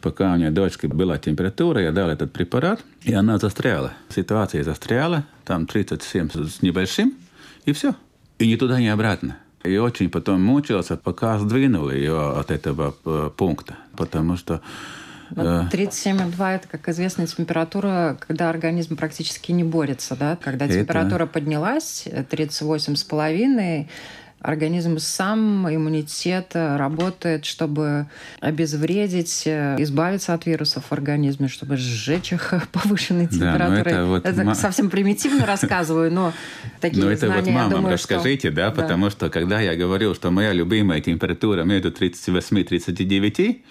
Пока 0.00 0.32
у 0.32 0.36
нее 0.36 0.50
дочки 0.50 0.86
была 0.86 1.18
температура, 1.18 1.82
я 1.82 1.92
дал 1.92 2.08
этот 2.08 2.32
препарат, 2.32 2.80
и 3.02 3.12
она 3.12 3.38
застряла. 3.38 3.92
Ситуация 4.08 4.62
застряла, 4.62 5.24
там 5.44 5.66
37 5.66 6.30
с 6.48 6.62
небольшим, 6.62 7.14
и 7.64 7.72
все. 7.72 7.94
И 8.38 8.46
ни 8.46 8.56
туда, 8.56 8.80
ни 8.80 8.86
обратно. 8.86 9.38
И 9.64 9.76
очень 9.78 10.10
потом 10.10 10.42
мучился, 10.42 10.96
пока 10.96 11.38
сдвинул 11.38 11.90
ее 11.90 12.32
от 12.32 12.50
этого 12.50 12.94
э, 13.04 13.30
пункта. 13.34 13.76
Потому 13.96 14.36
что 14.36 14.60
37,2 15.30 16.54
это, 16.54 16.68
как 16.68 16.88
известно, 16.88 17.26
температура, 17.26 18.16
когда 18.20 18.50
организм 18.50 18.96
практически 18.96 19.52
не 19.52 19.64
борется, 19.64 20.16
да? 20.16 20.36
Когда 20.36 20.68
температура 20.68 21.24
это... 21.24 21.32
поднялась, 21.32 22.06
38,5, 22.06 23.86
организм 24.44 24.98
сам, 24.98 25.66
иммунитет 25.74 26.50
работает, 26.54 27.46
чтобы 27.46 28.06
обезвредить, 28.40 29.46
избавиться 29.46 30.34
от 30.34 30.44
вирусов 30.44 30.84
в 30.84 30.92
организме, 30.92 31.48
чтобы 31.48 31.78
сжечь 31.78 32.32
их 32.32 32.52
повышенной 32.72 33.26
температурой. 33.26 33.84
Да, 33.84 33.90
это 33.90 34.04
вот 34.04 34.26
это 34.26 34.44
ма... 34.44 34.54
совсем 34.54 34.90
примитивно 34.90 35.46
рассказываю, 35.46 36.12
но 36.12 36.34
такие 36.80 37.02
но 37.02 37.10
это 37.10 37.26
знания, 37.26 37.42
вот 37.42 37.50
мамам 37.50 37.70
думаю, 37.70 37.94
расскажите, 37.94 38.48
что... 38.48 38.56
да, 38.56 38.70
потому 38.70 39.06
да. 39.06 39.10
что 39.10 39.30
когда 39.30 39.60
я 39.60 39.74
говорил, 39.76 40.14
что 40.14 40.30
моя 40.30 40.52
любимая 40.52 41.00
температура 41.00 41.64
между 41.64 41.90
38 41.90 42.58
и 42.58 42.64
39, 42.64 43.64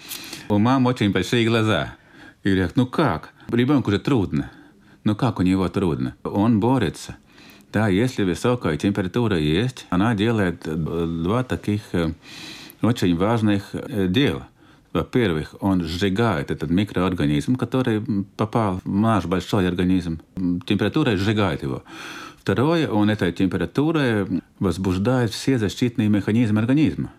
у 0.48 0.58
мам 0.58 0.86
очень 0.86 1.10
большие 1.10 1.46
глаза. 1.46 1.96
И 2.42 2.50
говорят, 2.50 2.76
ну 2.76 2.86
как? 2.86 3.30
Ребенку 3.48 3.90
же 3.90 3.98
трудно. 3.98 4.50
Ну 5.04 5.16
как 5.16 5.38
у 5.38 5.42
него 5.42 5.68
трудно? 5.68 6.14
Он 6.22 6.60
борется. 6.60 7.16
Да, 7.72 7.88
если 7.88 8.22
высокая 8.22 8.76
температура 8.76 9.38
есть, 9.38 9.86
она 9.90 10.14
делает 10.14 10.62
э, 10.66 10.74
два 10.74 11.42
таких 11.42 11.82
э, 11.92 12.12
очень 12.82 13.16
важных 13.16 13.70
э, 13.72 14.06
дела. 14.08 14.46
Во-первых, 14.92 15.56
он 15.60 15.82
сжигает 15.82 16.52
этот 16.52 16.70
микроорганизм, 16.70 17.56
который 17.56 18.00
попал 18.36 18.80
в 18.84 18.88
наш 18.88 19.24
большой 19.26 19.66
организм. 19.66 20.20
Температура 20.66 21.16
сжигает 21.16 21.64
его. 21.64 21.82
Второе, 22.38 22.88
он 22.88 23.10
этой 23.10 23.32
температурой 23.32 24.42
возбуждает 24.60 25.32
все 25.32 25.58
защитные 25.58 26.08
механизмы 26.08 26.60
организма. 26.60 27.10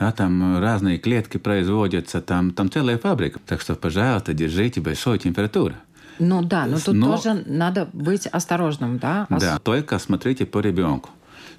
Да, 0.00 0.12
там 0.12 0.58
разные 0.58 0.96
клетки 0.96 1.36
производятся, 1.36 2.22
там, 2.22 2.52
там 2.52 2.70
целая 2.70 2.96
фабрика. 2.96 3.38
Так 3.46 3.60
что, 3.60 3.74
пожалуйста, 3.74 4.32
держите 4.32 4.80
большую 4.80 5.18
температуру. 5.18 5.74
Ну 6.18 6.42
да, 6.42 6.64
но 6.64 6.78
тут 6.78 6.94
но... 6.94 7.12
тоже 7.12 7.44
надо 7.46 7.86
быть 7.92 8.26
осторожным, 8.26 8.98
да? 8.98 9.26
Да, 9.28 9.58
только 9.58 9.98
смотрите 9.98 10.46
по 10.46 10.60
ребенку. 10.60 11.10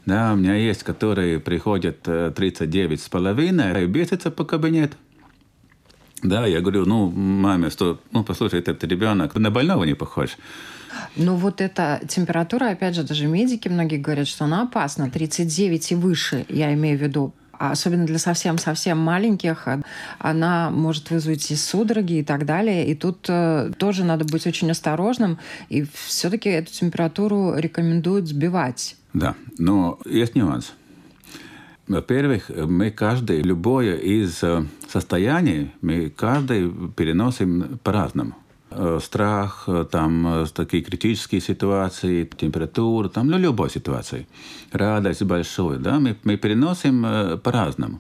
Да, 0.08 0.34
у 0.34 0.38
меня 0.38 0.56
есть, 0.56 0.82
которые 0.82 1.40
приходят 1.40 2.02
39 2.02 3.00
э, 3.00 3.04
с 3.04 3.10
половиной 3.10 3.84
и 3.84 3.86
бесятся 3.86 4.32
по 4.32 4.44
кабинету. 4.44 4.98
Да, 6.24 6.48
я 6.48 6.62
говорю, 6.62 6.88
ну, 6.88 7.12
маме, 7.12 7.70
что, 7.70 8.00
ну, 8.12 8.24
послушай, 8.24 8.60
этот 8.60 8.84
ребенок 8.84 9.36
на 9.36 9.52
больного 9.52 9.84
не 9.84 9.94
похож. 9.94 10.38
Ну, 11.16 11.36
вот 11.36 11.62
эта 11.62 12.02
температура, 12.08 12.72
опять 12.72 12.96
же, 12.96 13.04
даже 13.04 13.28
медики 13.28 13.70
многие 13.70 13.98
говорят, 13.98 14.28
что 14.28 14.46
она 14.46 14.64
опасна. 14.64 15.12
39 15.12 15.92
и 15.92 15.96
выше, 15.96 16.46
я 16.50 16.74
имею 16.74 16.98
в 16.98 17.02
виду 17.02 17.34
особенно 17.70 18.06
для 18.06 18.18
совсем-совсем 18.18 18.98
маленьких, 18.98 19.68
она 20.20 20.72
может 20.72 21.12
вызвать 21.12 21.52
и 21.52 21.56
судороги 21.56 22.20
и 22.20 22.24
так 22.24 22.46
далее. 22.46 22.88
И 22.88 22.96
тут 22.96 23.26
э, 23.30 23.72
тоже 23.78 24.04
надо 24.04 24.26
быть 24.26 24.48
очень 24.48 24.72
осторожным. 24.72 25.38
И 25.70 25.86
все-таки 25.94 26.50
эту 26.50 26.72
температуру 26.72 27.54
рекомендуют 27.56 28.28
сбивать. 28.28 28.96
Да, 29.14 29.36
но 29.58 30.00
есть 30.06 30.36
нюанс. 30.36 30.74
Во-первых, 31.88 32.50
мы 32.50 32.90
каждый, 32.90 33.42
любое 33.42 33.96
из 33.96 34.42
э, 34.44 34.64
состояний, 34.88 35.72
мы 35.82 36.10
каждый 36.10 36.72
переносим 36.96 37.80
по-разному. 37.84 38.36
Э, 38.74 39.00
страх, 39.04 39.66
э, 39.68 39.86
там 39.92 40.44
э, 40.44 40.46
такие 40.54 40.82
критические 40.82 41.42
ситуации, 41.42 42.24
температура, 42.24 43.10
там, 43.10 43.28
ну, 43.28 43.38
любой 43.38 43.70
ситуации. 43.70 44.28
Радость 44.72 45.24
большую, 45.24 45.78
да, 45.80 46.00
мы, 46.00 46.16
мы 46.24 46.38
переносим 46.38 47.40
по-разному. 47.44 48.00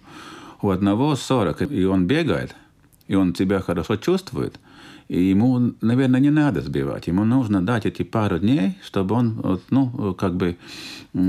У 0.61 0.69
одного 0.69 1.15
40, 1.15 1.71
и 1.71 1.83
он 1.83 2.07
бегает, 2.07 2.55
и 3.09 3.15
он 3.15 3.35
себя 3.35 3.59
хорошо 3.59 3.97
чувствует, 3.97 4.59
и 5.09 5.21
ему, 5.21 5.73
наверное, 5.81 6.21
не 6.21 6.29
надо 6.29 6.61
сбивать. 6.61 7.07
Ему 7.07 7.25
нужно 7.25 7.61
дать 7.61 7.85
эти 7.85 8.03
пару 8.03 8.39
дней, 8.39 8.77
чтобы 8.85 9.15
он, 9.15 9.59
ну, 9.71 10.13
как 10.13 10.35
бы 10.35 10.55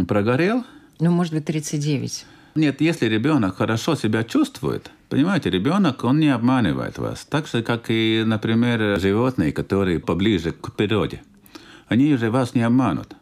прогорел. 0.07 0.65
Ну, 1.01 1.11
может 1.11 1.35
быть, 1.35 1.47
39. 1.47 2.27
Нет, 2.55 2.81
если 2.81 3.07
ребенок 3.07 3.57
хорошо 3.57 3.97
себя 3.97 4.23
чувствует, 4.23 4.93
понимаете, 5.13 5.51
ребенок, 5.51 6.05
он 6.05 6.21
не 6.21 6.31
обманывает 6.31 6.97
вас. 6.97 7.27
Так 7.27 7.47
же, 7.47 7.63
как 7.63 7.91
и, 7.91 8.23
например, 8.25 8.99
животные, 8.99 9.53
которые 9.53 10.01
поближе 10.01 10.53
к 10.53 10.73
природе. 10.73 11.21
Они 11.87 12.17
же 12.17 12.31
вас 12.31 12.55
не 12.55 12.63
обманут. 12.63 13.15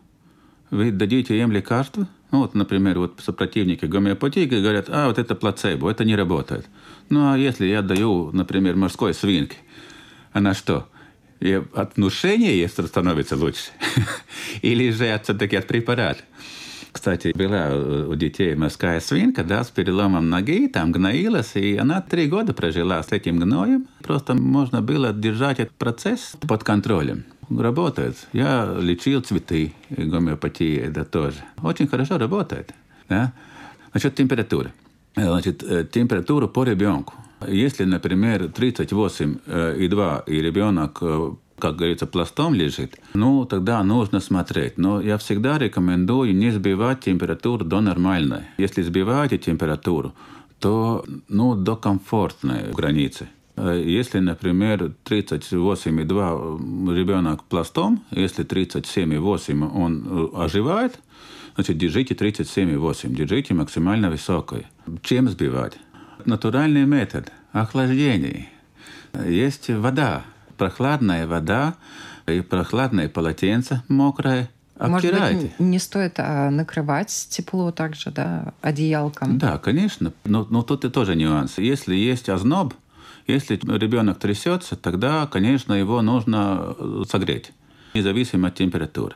Вы 0.71 0.93
дадите 0.93 1.37
им 1.41 1.51
лекарство, 1.51 2.07
ну, 2.31 2.43
вот, 2.43 2.55
например, 2.55 3.01
вот 3.01 3.19
сопротивники 3.21 3.87
гомеопатии 3.87 4.45
говорят, 4.45 4.87
а, 4.89 5.09
вот 5.09 5.19
это 5.19 5.35
плацебо, 5.35 5.91
это 5.91 6.05
не 6.05 6.15
работает. 6.15 6.69
Ну, 7.09 7.33
а 7.33 7.37
если 7.37 7.67
я 7.67 7.83
даю, 7.83 8.31
например, 8.33 8.77
морской 8.77 9.13
свинке, 9.13 9.57
она 10.33 10.55
что, 10.55 10.89
и 11.41 11.61
от 11.75 11.97
внушения 11.97 12.53
ей 12.53 12.69
становится 12.69 13.37
лучше? 13.37 13.73
Или 14.63 14.93
же 14.93 15.21
все-таки 15.25 15.57
от 15.57 15.67
препарата? 15.67 16.23
Кстати, 16.93 17.33
была 17.35 17.71
у 18.09 18.15
детей 18.15 18.55
морская 18.55 19.01
свинка, 19.01 19.45
да, 19.45 19.63
с 19.63 19.71
переломом 19.71 20.29
ноги, 20.29 20.69
там 20.69 20.93
гноилась, 20.93 21.55
и 21.55 21.77
она 21.77 22.01
три 22.01 22.27
года 22.27 22.53
прожила 22.53 23.03
с 23.03 23.13
этим 23.13 23.39
гноем. 23.39 23.87
Просто 24.03 24.35
можно 24.35 24.83
было 24.83 25.13
держать 25.13 25.61
этот 25.61 25.75
процесс 25.75 26.37
под 26.47 26.65
контролем. 26.65 27.25
Работает. 27.49 28.17
Я 28.33 28.77
лечил 28.79 29.21
цветы, 29.23 29.73
гомеопатии, 29.91 30.77
это 30.77 31.05
тоже. 31.05 31.39
Очень 31.63 31.89
хорошо 31.89 32.19
работает. 32.19 32.73
Да? 33.09 33.33
Насчет 33.93 34.15
температуры. 34.15 34.73
Значит, 35.17 35.63
э, 35.63 35.85
температура 35.91 36.47
по 36.47 36.65
ребенку. 36.65 37.15
Если, 37.47 37.85
например, 37.85 38.45
38,2 38.45 40.25
и 40.27 40.41
ребенок 40.41 40.99
э, 41.01 41.31
как 41.61 41.77
говорится, 41.77 42.07
пластом 42.07 42.55
лежит, 42.55 42.99
ну, 43.15 43.45
тогда 43.45 43.83
нужно 43.85 44.21
смотреть. 44.21 44.79
Но 44.79 45.01
я 45.01 45.17
всегда 45.19 45.59
рекомендую 45.59 46.35
не 46.35 46.51
сбивать 46.51 47.01
температуру 47.01 47.65
до 47.65 47.81
нормальной. 47.81 48.43
Если 48.59 48.83
сбиваете 48.83 49.39
температуру, 49.39 50.13
то 50.59 51.05
ну, 51.29 51.55
до 51.55 51.77
комфортной 51.77 52.73
границы. 52.73 53.29
Если, 53.57 54.21
например, 54.21 54.93
38,2 55.05 56.97
ребенок 56.97 57.45
пластом, 57.45 58.03
если 58.11 58.45
37,8 58.45 59.71
он 59.75 60.07
э, 60.07 60.45
оживает, 60.45 60.99
значит, 61.57 61.77
держите 61.77 62.15
37,8, 62.15 63.15
держите 63.15 63.53
максимально 63.55 64.11
высокой. 64.11 64.67
Чем 65.03 65.29
сбивать? 65.29 65.77
Натуральный 66.25 66.87
метод– 66.87 67.33
охлаждение. 67.53 68.49
Есть 69.27 69.69
вода, 69.69 70.25
прохладная 70.61 71.27
вода 71.27 71.75
и 72.27 72.43
прохладное 72.43 73.09
полотенце 73.09 73.83
мокрое. 73.89 74.51
Обтирайте. 74.77 75.35
Может 75.35 75.43
быть, 75.43 75.61
не 75.61 75.79
стоит 75.79 76.15
а, 76.19 76.51
накрывать 76.51 77.29
тепло 77.31 77.73
также, 77.73 78.11
да, 78.11 78.53
одеялком? 78.61 79.39
Да, 79.39 79.57
конечно. 79.57 80.13
Но, 80.25 80.47
но 80.51 80.63
тут 80.63 80.85
и 80.85 80.91
тоже 80.91 81.17
нюанс. 81.17 81.57
Если 81.57 81.95
есть 81.95 82.29
озноб, 82.29 82.75
если 83.27 83.57
ребенок 83.57 84.19
трясется, 84.19 84.77
тогда, 84.77 85.27
конечно, 85.27 85.73
его 85.73 86.03
нужно 86.03 86.75
э, 86.79 87.05
согреть, 87.09 87.53
независимо 87.95 88.49
от 88.49 88.55
температуры. 88.57 89.15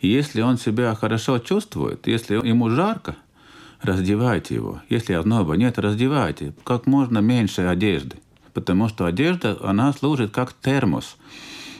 И 0.00 0.08
если 0.08 0.40
он 0.40 0.56
себя 0.56 0.94
хорошо 0.94 1.38
чувствует, 1.38 2.06
если 2.06 2.36
ему 2.36 2.70
жарко, 2.70 3.16
раздевайте 3.82 4.54
его. 4.54 4.80
Если 4.88 5.12
озноба 5.12 5.58
нет, 5.58 5.78
раздевайте. 5.78 6.54
Как 6.64 6.86
можно 6.86 7.18
меньше 7.18 7.62
одежды 7.62 8.16
потому 8.56 8.88
что 8.88 9.04
одежда, 9.04 9.58
она 9.62 9.92
служит 9.92 10.32
как 10.32 10.54
термос. 10.54 11.18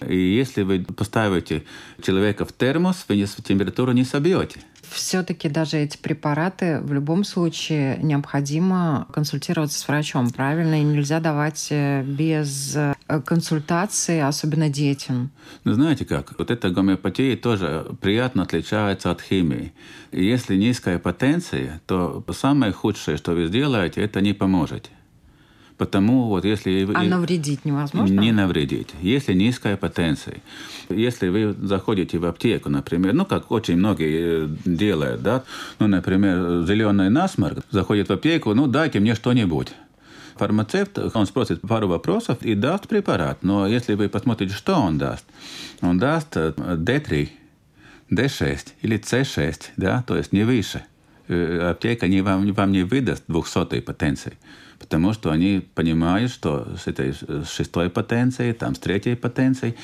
И 0.07 0.19
если 0.19 0.63
вы 0.63 0.81
поставите 0.81 1.65
человека 2.03 2.45
в 2.45 2.53
термос, 2.53 3.07
вы 3.09 3.17
температуру 3.17 3.93
не 3.93 4.05
собьете. 4.05 4.61
Все-таки 4.83 5.49
даже 5.49 5.79
эти 5.79 5.97
препараты 5.97 6.81
в 6.81 6.93
любом 6.93 7.25
случае 7.25 7.99
необходимо 8.03 9.09
консультироваться 9.11 9.79
с 9.79 9.89
врачом, 9.89 10.31
правильно? 10.31 10.81
И 10.81 10.85
нельзя 10.85 11.19
давать 11.19 11.69
э, 11.71 12.03
без 12.03 12.77
э, 12.77 12.95
консультации, 13.25 14.21
особенно 14.21 14.69
детям. 14.69 15.31
Ну, 15.65 15.73
знаете 15.73 16.05
как, 16.05 16.39
вот 16.39 16.51
эта 16.51 16.69
гомеопатия 16.69 17.37
тоже 17.37 17.87
приятно 18.03 18.43
отличается 18.43 19.11
от 19.11 19.23
химии. 19.23 19.73
И 20.13 20.25
если 20.25 20.57
низкая 20.57 20.99
потенция, 20.99 21.81
то 21.87 22.23
самое 22.33 22.73
худшее, 22.73 23.17
что 23.17 23.33
вы 23.33 23.47
сделаете, 23.47 24.03
это 24.03 24.21
не 24.21 24.35
поможете. 24.35 24.91
Потому 25.79 26.29
вот 26.29 26.45
если... 26.45 26.89
А 26.95 27.03
навредить 27.03 27.65
невозможно? 27.65 28.19
Не 28.19 28.33
навредить. 28.33 28.89
Если 29.03 29.35
низкая 29.35 29.77
потенция. 29.77 30.37
Если 30.89 31.29
вы 31.29 31.53
заходите 31.53 32.19
в 32.19 32.25
аптеку, 32.25 32.71
например, 32.71 33.13
ну, 33.13 33.27
как 33.27 33.51
очень 33.51 33.77
многие 33.77 34.45
э, 34.45 34.49
делают, 34.65 35.23
да, 35.23 35.45
ну, 35.79 35.87
например, 35.87 36.65
зеленый 36.67 37.11
насморк, 37.11 37.59
заходит 37.71 38.09
в 38.09 38.13
аптеку, 38.13 38.55
ну, 38.55 38.67
дайте 38.67 39.01
мне 39.01 39.15
что-нибудь. 39.15 39.69
Фармацевт, 40.37 40.99
он 41.15 41.27
спросит 41.27 41.61
пару 41.61 41.89
вопросов 41.89 42.39
и 42.43 42.55
даст 42.55 42.89
препарат. 42.89 43.43
Но 43.43 43.67
если 43.67 43.95
вы 43.95 44.09
посмотрите, 44.09 44.55
что 44.55 44.77
он 44.77 44.97
даст, 44.97 45.27
он 45.83 45.99
даст 45.99 46.37
D3, 46.37 47.29
э, 48.11 48.15
D6 48.15 48.59
или 48.81 48.99
C6, 48.99 49.63
да, 49.77 50.03
то 50.07 50.17
есть 50.17 50.33
не 50.33 50.45
выше. 50.45 50.85
Э, 51.29 51.71
аптека 51.71 52.09
не 52.09 52.23
вам, 52.23 52.51
вам 52.53 52.73
не 52.73 52.83
выдаст 52.83 53.25
200 53.29 53.81
потенции 53.81 54.39
потому 54.79 55.13
что 55.13 55.31
они 55.31 55.63
понимают, 55.75 56.33
что 56.33 56.67
с 56.77 56.87
этой 56.87 57.15
шестой 57.45 57.91
потенцией, 57.91 58.53
там, 58.53 58.75
с 58.75 58.79
третьей 58.79 59.15
потенцией 59.15 59.77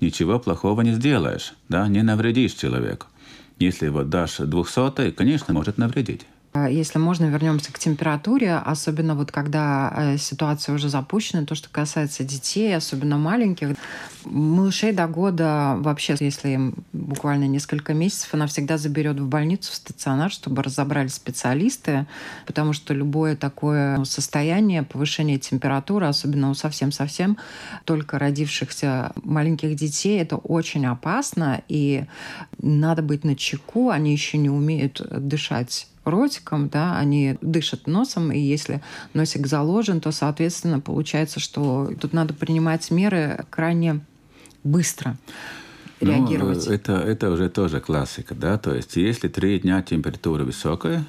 ничего 0.00 0.38
плохого 0.38 0.82
не 0.82 0.94
сделаешь, 0.94 1.54
да, 1.68 1.88
не 1.88 2.02
навредишь 2.02 2.52
человеку. 2.52 3.06
Если 3.58 3.88
вот 3.88 4.08
дашь 4.08 4.36
200, 4.38 5.10
конечно, 5.12 5.52
может 5.52 5.78
навредить. 5.78 6.26
А 6.52 6.68
если 6.70 6.98
можно, 6.98 7.26
вернемся 7.26 7.72
к 7.72 7.78
температуре, 7.78 8.54
особенно 8.54 9.14
вот 9.14 9.30
когда 9.30 9.92
э, 9.94 10.16
ситуация 10.16 10.74
уже 10.74 10.88
запущена, 10.88 11.44
то, 11.44 11.54
что 11.54 11.68
касается 11.68 12.24
детей, 12.24 12.74
особенно 12.74 13.18
маленьких. 13.18 13.76
Малышей 14.24 14.92
до 14.92 15.06
года 15.06 15.76
вообще, 15.78 16.16
если 16.18 16.50
им 16.50 16.74
буквально 16.92 17.46
несколько 17.46 17.92
месяцев, 17.92 18.32
она 18.32 18.46
всегда 18.46 18.78
заберет 18.78 19.20
в 19.20 19.28
больницу, 19.28 19.72
в 19.72 19.74
стационар, 19.74 20.30
чтобы 20.30 20.62
разобрали 20.62 21.08
специалисты, 21.08 22.06
потому 22.46 22.72
что 22.72 22.94
любое 22.94 23.36
такое 23.36 24.02
состояние, 24.04 24.82
повышение 24.82 25.38
температуры, 25.38 26.06
особенно 26.06 26.50
у 26.50 26.54
совсем-совсем 26.54 27.36
только 27.84 28.18
родившихся 28.18 29.12
маленьких 29.22 29.76
детей, 29.76 30.18
это 30.20 30.36
очень 30.36 30.86
опасно, 30.86 31.62
и 31.68 32.06
надо 32.60 33.02
быть 33.02 33.24
на 33.24 33.36
чеку, 33.36 33.90
они 33.90 34.12
еще 34.12 34.38
не 34.38 34.50
умеют 34.50 35.02
дышать 35.10 35.88
ротиком, 36.10 36.68
да, 36.68 36.98
они 36.98 37.38
дышат 37.40 37.86
носом, 37.86 38.32
и 38.32 38.38
если 38.38 38.82
носик 39.14 39.46
заложен, 39.46 40.00
то, 40.00 40.12
соответственно, 40.12 40.80
получается, 40.80 41.40
что 41.40 41.90
тут 42.00 42.12
надо 42.12 42.34
принимать 42.34 42.90
меры 42.90 43.44
крайне 43.50 44.00
быстро 44.64 45.16
реагировать. 46.00 46.66
Ну, 46.66 46.72
это, 46.72 46.92
это 46.92 47.30
уже 47.30 47.48
тоже 47.48 47.80
классика, 47.80 48.34
да, 48.34 48.58
то 48.58 48.74
есть 48.74 48.96
если 48.96 49.28
три 49.28 49.58
дня 49.60 49.82
температура 49.82 50.44
высокая, 50.44 51.04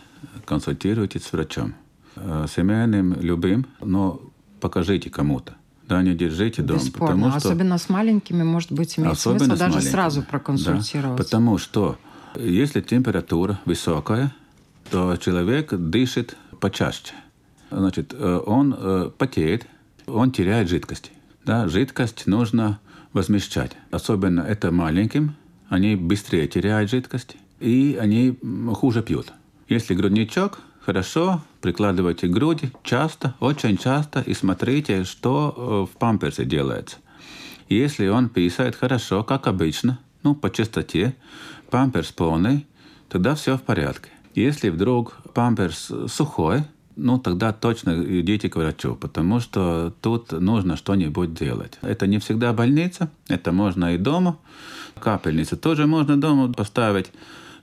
консультируйтесь 0.46 1.24
с 1.24 1.32
врачом. 1.32 1.74
Э, 2.16 2.48
семейным, 2.54 3.16
любым, 3.22 3.66
но 3.82 4.20
покажите 4.60 5.10
кому-то. 5.10 5.54
Да, 5.88 6.02
не 6.02 6.14
держите 6.14 6.62
дома. 6.62 6.80
Бесспорно. 6.80 7.08
Потому 7.08 7.30
что... 7.40 7.50
Особенно 7.50 7.78
с 7.78 7.90
маленькими, 7.90 8.44
может 8.44 8.72
быть, 8.72 9.00
имеет 9.00 9.14
Особенно 9.14 9.46
смысл 9.46 9.60
даже 9.60 9.74
маленькими. 9.76 9.92
сразу 9.92 10.22
проконсультироваться. 10.24 11.18
Да, 11.18 11.24
потому 11.24 11.58
что 11.58 11.98
если 12.36 12.82
температура 12.82 13.60
высокая, 13.66 14.34
то 14.92 15.16
человек 15.18 15.74
дышит 15.74 16.36
почаще. 16.60 17.14
Значит, 17.72 18.14
э, 18.14 18.40
он 18.46 18.76
э, 18.78 19.12
потеет, 19.18 19.68
он 20.08 20.32
теряет 20.32 20.70
жидкость. 20.70 21.12
Да, 21.46 21.68
жидкость 21.68 22.26
нужно 22.28 22.80
возмещать. 23.14 23.72
Особенно 23.92 24.42
это 24.42 24.72
маленьким, 24.72 25.36
они 25.70 25.96
быстрее 25.96 26.48
теряют 26.48 26.90
жидкость, 26.90 27.38
и 27.60 27.98
они 28.00 28.38
хуже 28.74 29.04
пьют. 29.04 29.32
Если 29.68 29.94
грудничок, 29.94 30.60
хорошо, 30.82 31.44
прикладывайте 31.62 32.28
к 32.28 32.32
груди 32.32 32.72
часто, 32.84 33.36
очень 33.40 33.78
часто, 33.78 34.22
и 34.22 34.34
смотрите, 34.34 35.04
что 35.04 35.88
э, 35.92 35.94
в 35.94 35.98
памперсе 36.00 36.46
делается. 36.46 36.98
Если 37.68 38.08
он 38.08 38.30
писает 38.30 38.76
хорошо, 38.76 39.24
как 39.24 39.46
обычно, 39.46 40.00
ну, 40.24 40.34
по 40.34 40.50
частоте, 40.50 41.16
памперс 41.70 42.12
полный, 42.12 42.66
тогда 43.10 43.36
все 43.36 43.58
в 43.58 43.62
порядке. 43.62 44.10
Если 44.36 44.70
вдруг 44.70 45.18
памперс 45.34 45.92
сухой, 46.08 46.64
ну 46.96 47.18
тогда 47.18 47.54
точно 47.54 48.04
идите 48.22 48.50
к 48.50 48.56
врачу, 48.56 48.96
потому 48.96 49.40
что 49.40 49.94
тут 50.02 50.32
нужно 50.32 50.76
что-нибудь 50.78 51.34
делать. 51.34 51.80
Это 51.82 52.08
не 52.08 52.20
всегда 52.20 52.54
больница, 52.54 53.10
это 53.28 53.52
можно 53.52 53.96
и 53.96 53.98
дома. 53.98 54.38
Капельницу 55.00 55.58
тоже 55.58 55.88
можно 55.88 56.20
дома 56.20 56.52
поставить, 56.54 57.12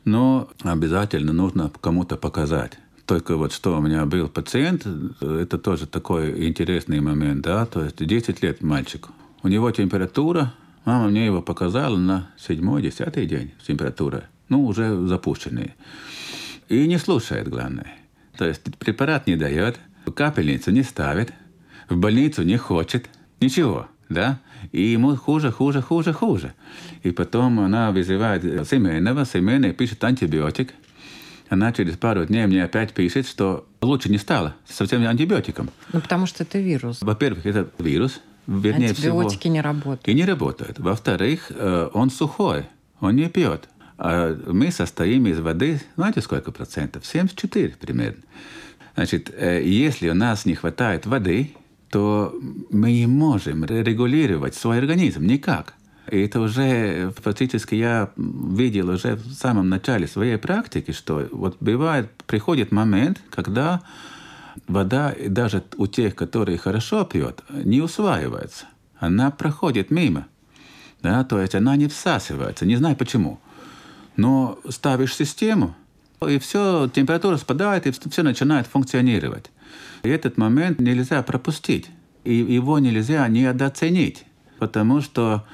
но 0.05 0.49
обязательно 0.63 1.33
нужно 1.33 1.71
кому-то 1.81 2.17
показать. 2.17 2.79
Только 3.05 3.37
вот 3.37 3.53
что 3.53 3.77
у 3.79 3.81
меня 3.81 4.05
был 4.07 4.29
пациент, 4.29 4.87
это 5.21 5.59
тоже 5.59 5.87
такой 5.87 6.49
интересный 6.49 7.01
момент, 7.01 7.43
да, 7.43 7.67
то 7.67 7.85
есть 7.85 8.05
10 8.05 8.43
лет 8.43 8.63
мальчику. 8.63 9.11
У 9.43 9.49
него 9.49 9.71
температура, 9.71 10.53
мама 10.85 11.09
мне 11.09 11.27
его 11.27 11.43
показала 11.43 11.97
на 11.97 12.31
седьмой, 12.37 12.83
десятый 12.83 13.27
день 13.27 13.53
температура, 13.65 14.25
ну 14.49 14.65
уже 14.67 15.07
запущенные. 15.07 15.77
И 16.69 16.87
не 16.87 16.99
слушает, 16.99 17.49
главное. 17.49 17.95
То 18.37 18.47
есть 18.47 18.63
препарат 18.79 19.27
не 19.27 19.37
дает, 19.37 19.79
капельницу 20.15 20.71
не 20.71 20.83
ставит, 20.83 21.33
в 21.89 21.97
больницу 21.97 22.43
не 22.43 22.57
хочет, 22.57 23.09
ничего, 23.41 23.89
да? 24.09 24.41
И 24.73 24.83
ему 24.83 25.17
хуже, 25.17 25.53
хуже, 25.53 25.83
хуже, 25.83 26.13
хуже. 26.13 26.55
И 27.03 27.11
потом 27.11 27.61
она 27.61 27.93
вызывает 27.93 28.43
семейного, 28.69 29.25
семейный 29.25 29.73
пишет 29.73 30.03
антибиотик. 30.03 30.75
Она 31.49 31.73
через 31.73 31.97
пару 31.97 32.25
дней 32.25 32.47
мне 32.47 32.65
опять 32.65 32.93
пишет, 32.93 33.29
что 33.29 33.67
лучше 33.81 34.09
не 34.09 34.19
стало 34.19 34.57
со 34.67 34.85
всем 34.85 35.07
антибиотиком. 35.07 35.71
Ну, 35.93 36.01
потому 36.01 36.27
что 36.27 36.43
это 36.43 36.59
вирус. 36.59 37.01
Во-первых, 37.01 37.47
это 37.47 37.71
вирус, 37.79 38.21
вернее 38.49 38.89
Антибиотики 38.89 39.43
всего. 39.43 39.55
не 39.55 39.61
работают. 39.61 40.09
И 40.09 40.15
не 40.15 40.25
работают. 40.25 40.79
Во-вторых, 40.81 41.51
э, 41.51 41.89
он 41.93 42.11
сухой, 42.11 42.65
он 43.01 43.15
не 43.15 43.29
пьет. 43.29 43.69
А 43.99 44.39
мы 44.47 44.71
состоим 44.71 45.27
из 45.27 45.41
воды, 45.41 45.81
знаете, 45.97 46.21
сколько 46.21 46.53
процентов? 46.53 47.07
74 47.07 47.77
примерно. 47.81 48.23
Значит, 48.95 49.31
э, 49.35 49.63
если 49.65 50.09
у 50.09 50.15
нас 50.15 50.47
не 50.47 50.55
хватает 50.55 51.07
воды, 51.07 51.55
то 51.91 52.35
мы 52.71 52.93
не 52.93 53.07
можем 53.07 53.65
регулировать 53.65 54.55
свой 54.55 54.79
организм 54.79 55.25
никак. 55.25 55.75
И 56.11 56.21
это 56.21 56.41
уже 56.41 57.13
фактически 57.23 57.75
я 57.75 58.11
видел 58.17 58.91
уже 58.91 59.17
в 59.17 59.33
самом 59.33 59.69
начале 59.69 60.07
своей 60.07 60.37
практики, 60.37 60.93
что 60.93 61.29
вот 61.33 61.57
бывает, 61.61 62.11
приходит 62.27 62.71
момент, 62.71 63.21
когда 63.31 63.83
вода 64.69 65.15
даже 65.29 65.65
у 65.77 65.87
тех, 65.87 66.15
которые 66.15 66.59
хорошо 66.59 67.05
пьют, 67.05 67.43
не 67.51 67.81
усваивается. 67.81 68.67
Она 68.99 69.31
проходит 69.31 69.91
мимо. 69.91 70.27
Да, 71.03 71.25
то 71.25 71.41
есть 71.41 71.55
она 71.55 71.77
не 71.77 71.89
всасывается, 71.89 72.67
не 72.67 72.77
знаю 72.77 72.97
почему. 72.97 73.41
Но 74.17 74.59
ставишь 74.69 75.15
систему, 75.15 75.75
и 76.27 76.39
все, 76.39 76.89
температура 76.89 77.37
спадает, 77.37 77.87
и 77.87 77.93
все 77.93 78.23
начинает 78.23 78.67
функционировать. 78.67 79.51
И 80.03 80.09
этот 80.09 80.39
момент 80.39 80.81
нельзя 80.81 81.23
пропустить. 81.23 81.87
И 82.25 82.35
его 82.35 82.79
нельзя 82.79 83.27
недооценить. 83.29 84.25
Потому 84.59 85.01
что 85.01 85.45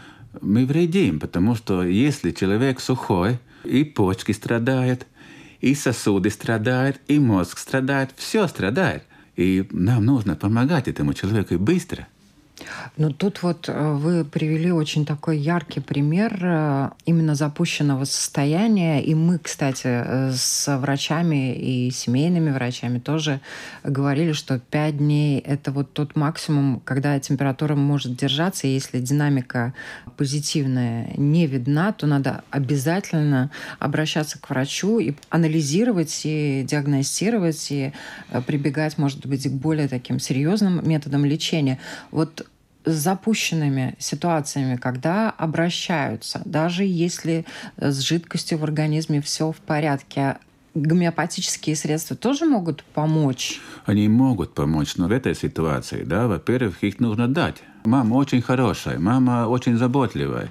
мы 0.41 0.65
вредим. 0.65 1.19
Потому 1.19 1.55
что 1.55 1.83
если 1.83 2.31
человек 2.31 2.81
сухой, 2.81 3.39
и 3.65 3.85
почки 3.85 4.33
страдают, 4.33 5.07
и 5.61 5.75
сосуды 5.75 6.31
страдают, 6.31 7.01
и 7.09 7.19
мозг 7.19 7.59
страдает, 7.59 8.11
все 8.17 8.47
страдает. 8.47 9.05
И 9.37 9.67
нам 9.71 10.05
нужно 10.05 10.37
помогать 10.37 10.89
этому 10.89 11.15
человеку 11.15 11.59
быстро. 11.59 12.07
Ну, 12.97 13.11
тут 13.11 13.43
вот 13.43 13.69
э, 13.69 13.93
вы 13.95 14.25
привели 14.25 14.71
очень 14.71 15.07
такой 15.07 15.39
яркий 15.39 15.81
пример 15.81 16.39
э, 16.43 16.91
именно 17.05 17.35
запущенного 17.35 18.05
состояния. 18.05 19.03
И 19.03 19.15
мы, 19.15 19.39
кстати, 19.39 19.87
э, 19.87 20.33
с 20.33 20.79
врачами 20.79 21.55
и 21.55 21.91
семейными 21.91 22.51
врачами 22.51 22.99
тоже 22.99 23.41
говорили, 23.83 24.33
что 24.33 24.59
5 24.59 24.99
дней– 24.99 25.41
это 25.47 25.73
вот 25.73 25.93
тот 25.93 26.17
максимум, 26.17 26.81
когда 26.85 27.19
температура 27.19 27.75
может 27.75 28.17
держаться. 28.17 28.67
И 28.67 28.75
если 28.75 29.01
динамика 29.01 29.75
позитивная 30.17 31.13
не 31.17 31.47
видна, 31.47 31.93
то 31.93 32.07
надо 32.07 32.45
обязательно 32.51 33.51
обращаться 33.79 34.39
к 34.39 34.51
врачу 34.51 34.99
и 34.99 35.15
анализировать, 35.31 36.23
и 36.25 36.65
диагностировать, 36.69 37.69
и 37.71 37.93
прибегать, 38.47 38.99
может 38.99 39.27
быть, 39.27 39.49
к 39.49 39.53
более 39.53 39.89
таким 39.89 40.19
серьезным 40.19 40.87
методам 40.87 41.25
лечения. 41.25 41.79
Вот 42.11 42.47
запущенными 42.85 43.95
ситуациями, 43.99 44.77
когда 44.77 45.31
обращаются, 45.31 46.43
даже 46.45 46.85
если 46.85 47.45
с 47.77 48.01
жидкостью 48.01 48.59
в 48.59 48.65
организме 48.65 49.21
все 49.21 49.53
в 49.53 49.57
порядке, 49.57 50.37
гомеопатические 50.75 51.77
средства 51.77 52.17
тоже 52.17 52.45
могут 52.45 52.83
помочь? 52.83 53.61
Они 53.85 54.09
могут 54.09 54.55
помочь, 54.55 54.97
но 54.97 55.07
в 55.09 55.13
этой 55.13 55.35
ситуации, 55.35 56.03
да, 56.05 56.27
во-первых, 56.27 56.83
их 56.83 57.01
нужно 57.01 57.29
дать. 57.29 57.63
Мама 57.85 58.15
очень 58.15 58.41
хорошая, 58.41 58.99
мама 58.99 59.47
очень 59.49 59.77
заботливая, 59.77 60.49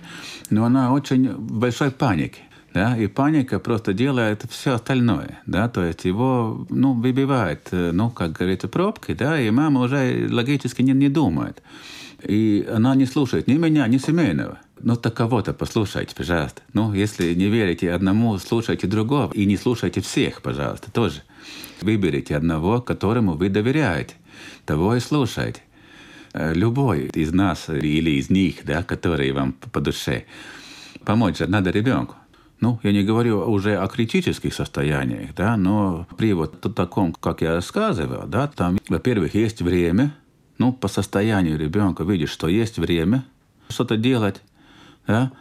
но 0.49 0.65
она 0.65 0.91
очень 0.91 1.29
в 1.29 1.59
большой 1.59 1.91
панике. 1.91 2.41
Да, 2.73 2.95
и 2.95 3.07
паника 3.07 3.59
просто 3.59 3.91
делает 3.91 4.45
все 4.49 4.75
остальное, 4.75 5.41
да, 5.45 5.67
то 5.67 5.83
есть 5.83 6.05
его, 6.05 6.65
ну, 6.69 6.93
выбивает, 6.93 7.67
ну, 7.71 8.09
как 8.09 8.31
говорится, 8.31 8.69
пробки, 8.69 9.13
да, 9.13 9.37
и 9.37 9.49
мама 9.49 9.81
уже 9.81 10.29
логически 10.31 10.81
не, 10.81 10.93
не 10.93 11.09
думает. 11.09 11.61
И 12.23 12.67
она 12.71 12.95
не 12.95 13.05
слушает 13.05 13.47
ни 13.47 13.53
меня, 13.53 13.87
ни 13.87 13.97
семейного. 13.97 14.59
Ну, 14.79 14.95
так 14.95 15.13
кого-то 15.13 15.53
послушайте, 15.53 16.15
пожалуйста. 16.15 16.61
Ну, 16.73 16.93
если 16.93 17.33
не 17.33 17.47
верите 17.47 17.91
одному, 17.91 18.37
слушайте 18.37 18.87
другого. 18.87 19.31
И 19.33 19.45
не 19.45 19.57
слушайте 19.57 20.01
всех, 20.01 20.41
пожалуйста, 20.41 20.91
тоже. 20.91 21.21
Выберите 21.81 22.35
одного, 22.35 22.81
которому 22.81 23.33
вы 23.33 23.49
доверяете. 23.49 24.15
Того 24.65 24.95
и 24.95 24.99
слушайте. 24.99 25.61
Любой 26.33 27.07
из 27.13 27.33
нас 27.33 27.69
или 27.69 28.11
из 28.11 28.29
них, 28.29 28.63
да, 28.63 28.83
которые 28.83 29.33
вам 29.33 29.53
по 29.53 29.81
душе. 29.81 30.25
Помочь 31.05 31.39
же 31.39 31.47
надо 31.47 31.71
ребенку. 31.71 32.15
Ну, 32.61 32.79
я 32.83 32.91
не 32.91 33.03
говорю 33.03 33.39
уже 33.51 33.75
о 33.75 33.87
критических 33.87 34.53
состояниях, 34.53 35.33
да, 35.35 35.57
но 35.57 36.07
при 36.15 36.33
вот 36.33 36.61
таком, 36.75 37.11
как 37.11 37.41
я 37.41 37.55
рассказывал, 37.55 38.27
да, 38.27 38.47
там, 38.47 38.77
во-первых, 38.87 39.33
есть 39.33 39.63
время, 39.63 40.13
ну, 40.57 40.73
по 40.73 40.87
состоянию 40.87 41.57
ребенка 41.57 42.03
видишь, 42.03 42.31
что 42.31 42.47
есть 42.47 42.77
время 42.77 43.23
что-то 43.69 43.97
делать, 43.97 44.41
да, 45.07 45.31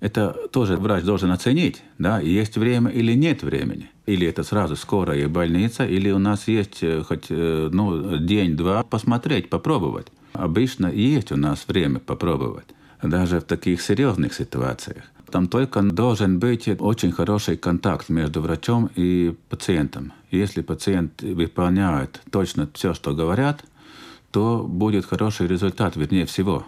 это 0.00 0.36
тоже 0.52 0.76
врач 0.76 1.04
должен 1.04 1.30
оценить, 1.30 1.82
да, 1.98 2.20
есть 2.20 2.56
время 2.56 2.90
или 2.90 3.14
нет 3.14 3.42
времени. 3.42 3.90
Или 4.06 4.26
это 4.26 4.44
сразу 4.44 4.76
скорая 4.76 5.28
больница, 5.28 5.84
или 5.84 6.10
у 6.10 6.18
нас 6.18 6.48
есть 6.48 6.84
хоть 7.06 7.30
ну, 7.30 8.18
день-два 8.18 8.82
посмотреть, 8.84 9.48
попробовать. 9.50 10.08
Обычно 10.32 10.86
есть 10.86 11.32
у 11.32 11.36
нас 11.36 11.66
время 11.66 11.98
попробовать, 11.98 12.66
даже 13.02 13.40
в 13.40 13.44
таких 13.44 13.80
серьезных 13.80 14.34
ситуациях. 14.34 15.04
Там 15.30 15.48
только 15.48 15.82
должен 15.82 16.38
быть 16.38 16.68
очень 16.78 17.10
хороший 17.10 17.56
контакт 17.56 18.08
между 18.10 18.40
врачом 18.42 18.90
и 18.94 19.34
пациентом. 19.48 20.12
Если 20.30 20.62
пациент 20.62 21.22
выполняет 21.22 22.20
точно 22.30 22.68
все, 22.74 22.94
что 22.94 23.12
говорят, 23.12 23.64
то 24.30 24.64
будет 24.68 25.06
хороший 25.06 25.46
результат, 25.46 25.96
вернее 25.96 26.26
всего. 26.26 26.64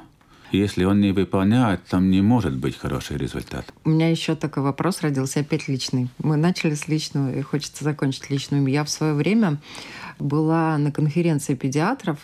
Если 0.50 0.84
он 0.84 1.00
не 1.00 1.12
выполняет, 1.12 1.84
там 1.84 2.10
не 2.10 2.22
может 2.22 2.56
быть 2.56 2.78
хороший 2.78 3.18
результат. 3.18 3.66
У 3.84 3.90
меня 3.90 4.08
еще 4.10 4.34
такой 4.34 4.62
вопрос 4.62 5.02
родился, 5.02 5.40
опять 5.40 5.68
личный. 5.68 6.08
Мы 6.18 6.36
начали 6.36 6.74
с 6.74 6.88
личного, 6.88 7.34
и 7.34 7.42
хочется 7.42 7.84
закончить 7.84 8.30
личным. 8.30 8.66
Я 8.66 8.84
в 8.84 8.88
свое 8.88 9.12
время 9.12 9.58
была 10.18 10.78
на 10.78 10.90
конференции 10.90 11.54
педиатров, 11.54 12.18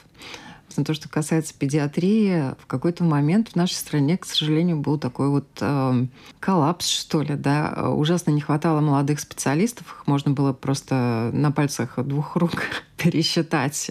на 0.77 0.85
то, 0.85 0.95
что 0.95 1.09
касается 1.09 1.55
педиатрии, 1.59 2.55
в 2.59 2.67
какой-то 2.67 3.05
момент 3.05 3.51
в 3.51 3.57
нашей 3.57 3.75
стране, 3.75 4.19
к 4.19 4.25
сожалению, 4.25 4.79
был 4.79 4.99
такой 4.99 5.29
вот 5.29 5.47
э, 5.61 6.07
коллапс, 6.41 6.89
что 6.89 7.23
ли, 7.23 7.35
да. 7.35 7.91
Ужасно 7.95 8.31
не 8.31 8.41
хватало 8.41 8.81
молодых 8.81 9.21
специалистов, 9.21 9.87
их 9.87 10.07
можно 10.07 10.33
было 10.33 10.53
просто 10.53 11.31
на 11.33 11.53
пальцах 11.53 11.99
двух 11.99 12.37
рук 12.37 12.63
пересчитать. 12.97 13.91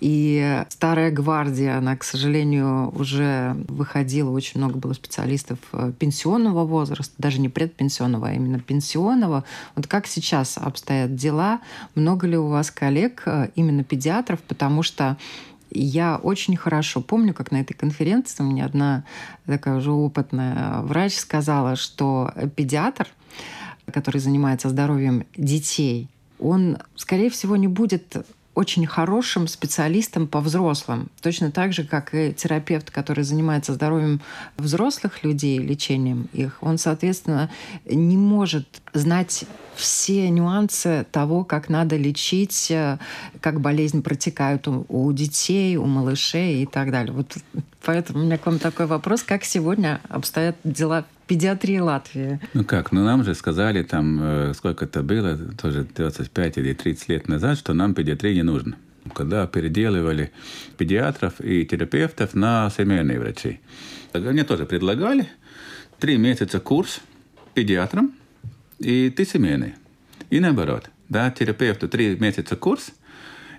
И 0.00 0.64
старая 0.68 1.10
гвардия, 1.10 1.76
она, 1.76 1.96
к 1.96 2.04
сожалению, 2.04 2.90
уже 2.98 3.56
выходила, 3.68 4.30
очень 4.30 4.60
много 4.60 4.78
было 4.78 4.92
специалистов 4.92 5.58
э, 5.72 5.92
пенсионного 5.98 6.64
возраста, 6.64 7.14
даже 7.18 7.40
не 7.40 7.48
предпенсионного, 7.48 8.28
а 8.28 8.32
именно 8.32 8.60
пенсионного. 8.60 9.44
Вот 9.74 9.86
как 9.86 10.06
сейчас 10.06 10.56
обстоят 10.56 11.14
дела? 11.14 11.60
Много 11.94 12.26
ли 12.26 12.36
у 12.36 12.48
вас 12.48 12.70
коллег, 12.70 13.22
э, 13.26 13.50
именно 13.54 13.84
педиатров? 13.84 14.40
Потому 14.40 14.82
что 14.82 15.16
я 15.70 16.16
очень 16.16 16.56
хорошо 16.56 17.00
помню, 17.00 17.34
как 17.34 17.50
на 17.52 17.60
этой 17.60 17.74
конференции 17.74 18.42
мне 18.42 18.64
одна 18.64 19.04
такая 19.46 19.76
уже 19.76 19.92
опытная 19.92 20.80
врач 20.82 21.16
сказала, 21.16 21.76
что 21.76 22.32
педиатр, 22.56 23.08
который 23.92 24.20
занимается 24.20 24.68
здоровьем 24.68 25.26
детей, 25.36 26.08
он, 26.38 26.78
скорее 26.96 27.30
всего, 27.30 27.56
не 27.56 27.68
будет 27.68 28.16
очень 28.54 28.86
хорошим 28.86 29.46
специалистом 29.46 30.26
по 30.26 30.40
взрослым. 30.40 31.08
Точно 31.22 31.50
так 31.50 31.72
же, 31.72 31.84
как 31.84 32.14
и 32.14 32.32
терапевт, 32.32 32.90
который 32.90 33.24
занимается 33.24 33.74
здоровьем 33.74 34.20
взрослых 34.56 35.22
людей, 35.22 35.58
лечением 35.58 36.28
их, 36.32 36.58
он, 36.60 36.76
соответственно, 36.76 37.50
не 37.84 38.16
может 38.16 38.66
знать 38.92 39.44
все 39.76 40.28
нюансы 40.28 41.06
того, 41.10 41.44
как 41.44 41.68
надо 41.68 41.96
лечить, 41.96 42.70
э, 42.70 42.98
как 43.40 43.60
болезнь 43.60 44.02
протекает 44.02 44.68
у, 44.68 44.84
у 44.88 45.10
детей, 45.12 45.76
у 45.76 45.86
малышей 45.86 46.62
и 46.62 46.66
так 46.66 46.90
далее. 46.90 47.12
Вот 47.12 47.36
поэтому 47.82 48.20
у 48.20 48.22
меня 48.24 48.36
к 48.36 48.44
вам 48.44 48.58
такой 48.58 48.86
вопрос, 48.86 49.22
как 49.22 49.44
сегодня 49.44 50.00
обстоят 50.08 50.56
дела 50.64 51.06
педиатрии 51.30 51.78
Латвии? 51.78 52.40
Ну 52.54 52.64
как, 52.64 52.90
ну 52.90 53.04
нам 53.04 53.22
же 53.22 53.36
сказали 53.36 53.84
там, 53.84 54.18
э, 54.20 54.52
сколько 54.52 54.84
это 54.84 55.04
было, 55.04 55.38
тоже 55.62 55.84
25 55.84 56.58
или 56.58 56.74
30 56.74 57.08
лет 57.08 57.28
назад, 57.28 57.56
что 57.56 57.72
нам 57.72 57.94
педиатрия 57.94 58.34
не 58.34 58.42
нужно 58.42 58.76
когда 59.14 59.46
переделывали 59.46 60.30
педиатров 60.76 61.40
и 61.40 61.64
терапевтов 61.64 62.34
на 62.34 62.70
семейные 62.70 63.18
врачи. 63.18 63.58
Мне 64.12 64.44
тоже 64.44 64.66
предлагали 64.66 65.26
три 65.98 66.18
месяца 66.18 66.60
курс 66.60 67.00
педиатрам, 67.54 68.12
и 68.78 69.10
ты 69.10 69.24
семейный. 69.24 69.74
И 70.28 70.38
наоборот. 70.38 70.90
Да, 71.08 71.30
терапевту 71.30 71.88
три 71.88 72.14
месяца 72.16 72.56
курс, 72.56 72.92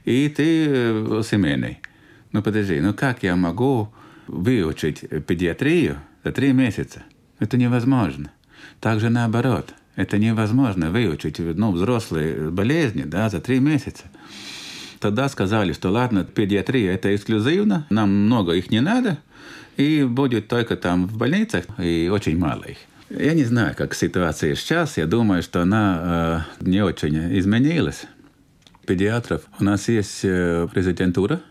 и 0.06 0.30
ты 0.30 0.68
э, 0.70 1.22
семейный. 1.26 1.80
Ну 2.32 2.44
подожди, 2.44 2.80
ну 2.80 2.94
как 2.94 3.24
я 3.24 3.36
могу 3.36 3.92
выучить 4.28 5.00
педиатрию 5.26 5.98
за 6.24 6.32
три 6.32 6.54
месяца? 6.54 7.04
Это 7.42 7.58
невозможно. 7.58 8.32
Также 8.80 9.10
наоборот. 9.10 9.74
Это 9.96 10.20
невозможно 10.20 10.92
выучить 10.92 11.40
ну, 11.40 11.72
взрослые 11.72 12.52
болезни 12.52 13.02
да, 13.02 13.30
за 13.30 13.42
три 13.42 13.60
месяца. 13.60 14.04
Тогда 15.00 15.28
сказали, 15.28 15.74
что 15.74 15.90
ладно, 15.90 16.24
педиатрия 16.24 16.94
это 16.94 17.14
эксклюзивно, 17.14 17.88
нам 17.90 18.10
много 18.26 18.54
их 18.54 18.70
не 18.70 18.80
надо, 18.80 19.18
и 19.76 20.04
будет 20.04 20.48
только 20.48 20.78
там 20.78 21.08
в 21.08 21.18
больницах, 21.18 21.66
и 21.80 22.10
очень 22.14 22.38
мало 22.38 22.64
их. 22.64 22.78
Я 23.10 23.34
не 23.34 23.44
знаю, 23.44 23.76
как 23.76 23.96
ситуация 23.96 24.56
сейчас. 24.56 24.98
Я 24.98 25.08
думаю, 25.08 25.42
что 25.42 25.64
она 25.64 26.46
э, 26.62 26.66
не 26.66 26.82
очень 26.82 27.38
изменилась. 27.40 28.06
Педиатров 28.86 29.42
у 29.60 29.64
нас 29.64 29.90
есть 29.90 30.20
э, 30.24 30.68
резидентура, 30.74 31.42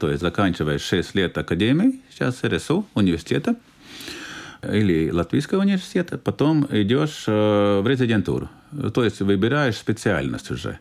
то 0.00 0.10
есть 0.10 0.20
заканчиваешь 0.20 0.82
6 0.82 1.14
лет 1.14 1.38
академии, 1.38 2.00
сейчас 2.10 2.42
РСУ, 2.42 2.86
университета, 2.94 3.54
или 4.62 5.10
Латвийского 5.10 5.60
университета, 5.60 6.18
потом 6.18 6.66
идешь 6.70 7.24
э, 7.26 7.80
в 7.80 7.86
резидентуру, 7.86 8.48
то 8.94 9.04
есть 9.04 9.20
выбираешь 9.20 9.76
специальность 9.76 10.50
уже. 10.50 10.78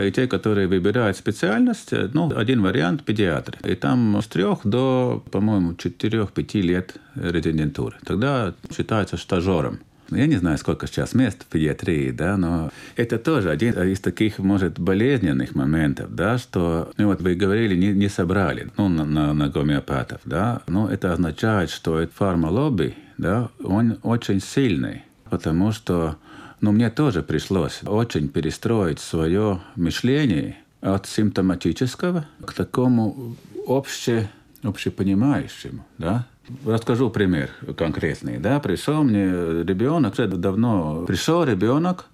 И 0.00 0.10
те, 0.10 0.26
которые 0.26 0.66
выбирают 0.66 1.16
специальность, 1.16 1.92
ну, 1.92 2.36
один 2.36 2.62
вариант– 2.62 3.04
педиатр. 3.04 3.56
И 3.64 3.76
там 3.76 4.20
с 4.20 4.26
трех 4.26 4.60
до, 4.64 5.22
по-моему, 5.30 5.76
четырех-пяти 5.76 6.62
лет 6.62 6.96
резидентуры. 7.14 7.96
Тогда 8.04 8.54
считается 8.76 9.16
стажером. 9.16 9.78
Я 10.10 10.26
не 10.26 10.36
знаю, 10.36 10.58
сколько 10.58 10.86
сейчас 10.86 11.14
мест 11.14 11.42
в 11.42 11.46
педиатрии, 11.46 12.10
да, 12.10 12.36
но 12.36 12.70
это 12.96 13.18
тоже 13.18 13.50
один 13.50 13.74
из 13.74 14.00
таких, 14.00 14.38
может, 14.38 14.78
болезненных 14.78 15.54
моментов, 15.54 16.14
да, 16.14 16.38
что, 16.38 16.92
ну 16.96 17.06
вот 17.06 17.20
вы 17.20 17.34
говорили, 17.34 17.74
не, 17.74 17.92
не 17.92 18.08
собрали, 18.08 18.70
ну, 18.76 18.88
на, 18.88 19.04
на, 19.04 19.32
на 19.32 19.48
гомеопатов, 19.48 20.20
да, 20.24 20.62
но 20.66 20.88
это 20.88 21.12
означает, 21.12 21.70
что 21.70 22.06
фармалобби, 22.14 22.94
да, 23.18 23.50
он 23.62 23.98
очень 24.02 24.40
сильный, 24.40 25.02
потому 25.30 25.72
что 25.72 26.16
но 26.64 26.72
мне 26.72 26.88
тоже 26.88 27.22
пришлось 27.22 27.80
очень 27.84 28.30
перестроить 28.30 28.98
свое 28.98 29.60
мышление 29.76 30.56
от 30.80 31.06
симптоматического 31.06 32.26
к 32.42 32.54
такому 32.54 33.36
обще, 33.66 34.30
общепонимающему. 34.70 35.84
Да? 35.98 36.26
Расскажу 36.64 37.10
пример 37.10 37.50
конкретный. 37.76 38.38
Да? 38.38 38.60
Пришел 38.60 39.02
мне 39.02 39.24
ребенок, 39.62 40.14
уже 40.14 40.26
давно 40.26 41.04
пришел 41.06 41.44
ребенок, 41.44 42.06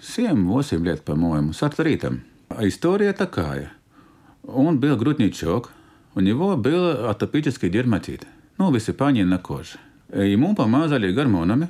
7-8 0.00 0.82
лет, 0.82 1.02
по-моему, 1.02 1.52
с 1.52 1.62
артритом. 1.62 2.22
А 2.48 2.66
история 2.66 3.12
такая. 3.12 3.72
Он 4.42 4.80
был 4.80 4.96
грудничок, 4.96 5.70
у 6.14 6.20
него 6.20 6.56
был 6.56 7.08
атопический 7.08 7.70
дерматит, 7.70 8.26
ну, 8.58 8.70
высыпание 8.70 9.24
на 9.24 9.38
коже. 9.38 9.78
Ему 10.12 10.54
помазали 10.54 11.12
гормонами, 11.12 11.68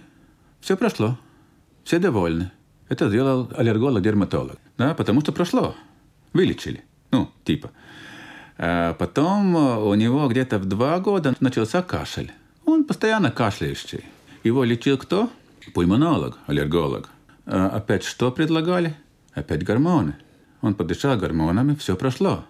все 0.60 0.76
прошло. 0.76 1.18
Все 1.84 1.98
довольны. 1.98 2.50
Это 2.88 3.08
сделал 3.08 3.50
аллерголог-дерматолог. 3.56 4.58
Да, 4.78 4.94
потому 4.94 5.20
что 5.20 5.32
прошло. 5.32 5.74
Вылечили. 6.32 6.84
Ну, 7.10 7.30
типа. 7.44 7.70
А 8.58 8.94
потом 8.94 9.54
у 9.54 9.94
него 9.94 10.28
где-то 10.28 10.58
в 10.58 10.64
два 10.64 10.98
года 11.00 11.34
начался 11.40 11.82
кашель. 11.82 12.32
Он 12.64 12.84
постоянно 12.84 13.30
кашляющий. 13.30 14.04
Его 14.44 14.64
лечил 14.64 14.98
кто? 14.98 15.30
Пульмонолог, 15.74 16.38
аллерголог. 16.46 17.08
А 17.46 17.68
опять 17.68 18.04
что 18.04 18.30
предлагали? 18.30 18.96
Опять 19.34 19.64
гормоны. 19.64 20.16
Он 20.60 20.74
подышал 20.74 21.16
гормонами, 21.16 21.74
все 21.74 21.96
прошло. 21.96 22.44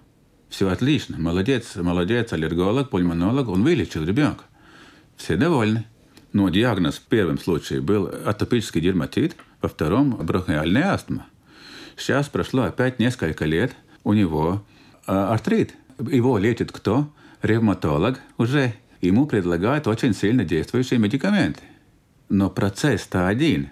Все 0.48 0.68
отлично. 0.68 1.18
Молодец, 1.18 1.76
молодец, 1.76 2.32
аллерголог, 2.32 2.90
пульмонолог. 2.90 3.48
Он 3.48 3.62
вылечил 3.62 4.04
ребенка. 4.04 4.44
Все 5.16 5.36
довольны. 5.36 5.86
Но 6.32 6.48
диагноз 6.48 6.96
в 6.96 7.02
первом 7.02 7.38
случае 7.38 7.80
был 7.80 8.06
атопический 8.06 8.80
дерматит, 8.80 9.36
во 9.60 9.68
втором– 9.68 10.16
бронхиальная 10.20 10.92
астма. 10.92 11.26
Сейчас 11.96 12.28
прошло 12.28 12.62
опять 12.62 12.98
несколько 12.98 13.44
лет, 13.44 13.76
у 14.02 14.14
него 14.14 14.64
э, 15.06 15.12
артрит. 15.12 15.74
Его 16.10 16.38
лечит 16.38 16.72
кто? 16.72 17.08
Ревматолог 17.42 18.20
уже. 18.38 18.74
Ему 19.00 19.26
предлагают 19.26 19.86
очень 19.88 20.14
сильно 20.14 20.44
действующие 20.44 20.98
медикаменты. 21.00 21.62
Но 22.28 22.48
процесс-то 22.50 23.26
один. 23.26 23.70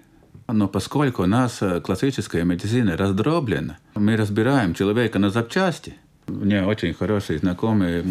Но 0.48 0.66
поскольку 0.66 1.22
у 1.22 1.26
нас 1.26 1.62
э, 1.62 1.80
классическая 1.80 2.42
медицина 2.42 2.96
раздроблена, 2.96 3.78
мы 3.94 4.16
разбираем 4.16 4.74
человека 4.74 5.20
на 5.20 5.30
запчасти. 5.30 5.94
Меня 6.26 6.66
очень 6.66 6.94
хороший 6.94 7.38
знакомый 7.38 8.02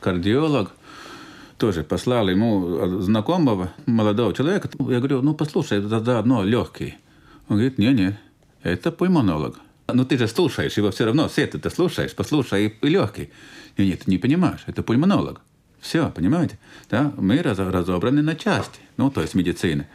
кардиолог, 0.00 0.72
тоже 1.60 1.82
послал 1.84 2.28
ему 2.28 3.00
знакомого 3.00 3.70
молодого 3.86 4.32
человека. 4.34 4.68
Я 4.78 4.98
говорю, 4.98 5.22
ну 5.22 5.34
послушай, 5.34 5.78
это 5.78 6.00
заодно 6.00 6.42
легкий. 6.42 6.96
Он 7.48 7.56
говорит, 7.56 7.78
не-не, 7.78 8.18
это 8.62 8.90
пульмонолог. 8.90 9.60
Ну 9.92 10.04
ты 10.04 10.18
же 10.18 10.28
слушаешь 10.28 10.76
его 10.76 10.90
все 10.90 11.04
равно, 11.04 11.28
все 11.28 11.46
ты 11.46 11.70
слушаешь, 11.70 12.14
послушай 12.14 12.66
и, 12.66 12.86
и 12.86 12.88
легкий. 12.88 13.30
Не, 13.76 13.86
нет, 13.86 14.06
не 14.06 14.18
понимаешь, 14.18 14.60
это 14.66 14.82
пульмонолог. 14.82 15.40
Все, 15.80 16.10
понимаете? 16.10 16.58
Да? 16.90 17.12
Мы 17.16 17.42
разобраны 17.42 18.22
на 18.22 18.34
части, 18.34 18.80
ну, 18.98 19.10
то 19.10 19.22
есть 19.22 19.34
медицины. 19.34 19.86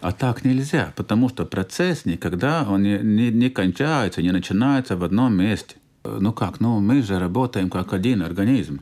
А 0.00 0.12
так 0.12 0.44
нельзя, 0.44 0.92
потому 0.96 1.28
что 1.28 1.44
процесс 1.44 2.06
никогда 2.06 2.66
он 2.68 2.82
не, 2.82 2.98
не, 2.98 3.30
не 3.30 3.50
кончается, 3.50 4.22
не 4.22 4.32
начинается 4.32 4.96
в 4.96 5.04
одном 5.04 5.36
месте. 5.36 5.76
Ну 6.04 6.32
как, 6.32 6.60
ну 6.60 6.80
мы 6.80 7.02
же 7.02 7.18
работаем 7.18 7.68
как 7.68 7.92
один 7.92 8.22
организм. 8.22 8.80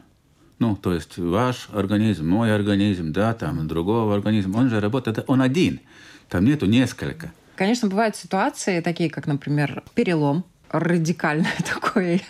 Ну, 0.61 0.77
то 0.77 0.94
есть 0.94 1.18
ваш 1.18 1.68
организм, 1.72 2.29
мой 2.29 2.55
организм, 2.55 3.12
да, 3.12 3.35
там, 3.35 3.66
другого 3.66 4.14
организма, 4.14 4.59
он 4.59 4.70
же 4.70 4.81
работает, 4.81 5.24
он 5.27 5.42
один. 5.42 5.81
Там 6.29 6.44
нету 6.44 6.66
несколько. 6.66 7.33
Конечно, 7.57 7.88
бывают 7.88 8.16
ситуации 8.16 8.81
такие, 8.81 9.11
как, 9.11 9.27
например, 9.27 9.83
перелом 9.94 10.44
радикальное 10.74 11.54
такое. 11.64 12.20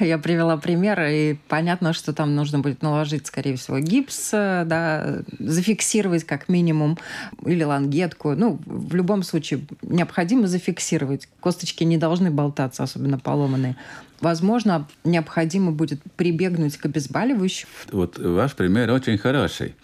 Я 0.00 0.18
привела 0.18 0.56
пример, 0.56 1.00
и 1.02 1.36
понятно, 1.48 1.92
что 1.92 2.12
там 2.12 2.34
нужно 2.34 2.58
будет 2.58 2.82
наложить, 2.82 3.26
скорее 3.26 3.56
всего, 3.56 3.78
гипс, 3.78 4.30
да, 4.32 5.22
зафиксировать 5.38 6.24
как 6.24 6.48
минимум, 6.48 6.98
или 7.46 7.62
лангетку. 7.62 8.32
Ну, 8.32 8.58
в 8.66 8.94
любом 8.94 9.22
случае, 9.22 9.60
необходимо 9.82 10.48
зафиксировать. 10.48 11.28
Косточки 11.40 11.84
не 11.84 11.96
должны 11.96 12.30
болтаться, 12.30 12.82
особенно 12.82 13.18
поломанные. 13.18 13.76
Возможно, 14.20 14.88
необходимо 15.04 15.72
будет 15.72 16.00
прибегнуть 16.16 16.76
к 16.76 16.86
обезболивающим. 16.86 17.68
Вот 17.90 18.18
ваш 18.18 18.54
пример 18.54 18.90
очень 18.90 19.18
хороший. 19.18 19.74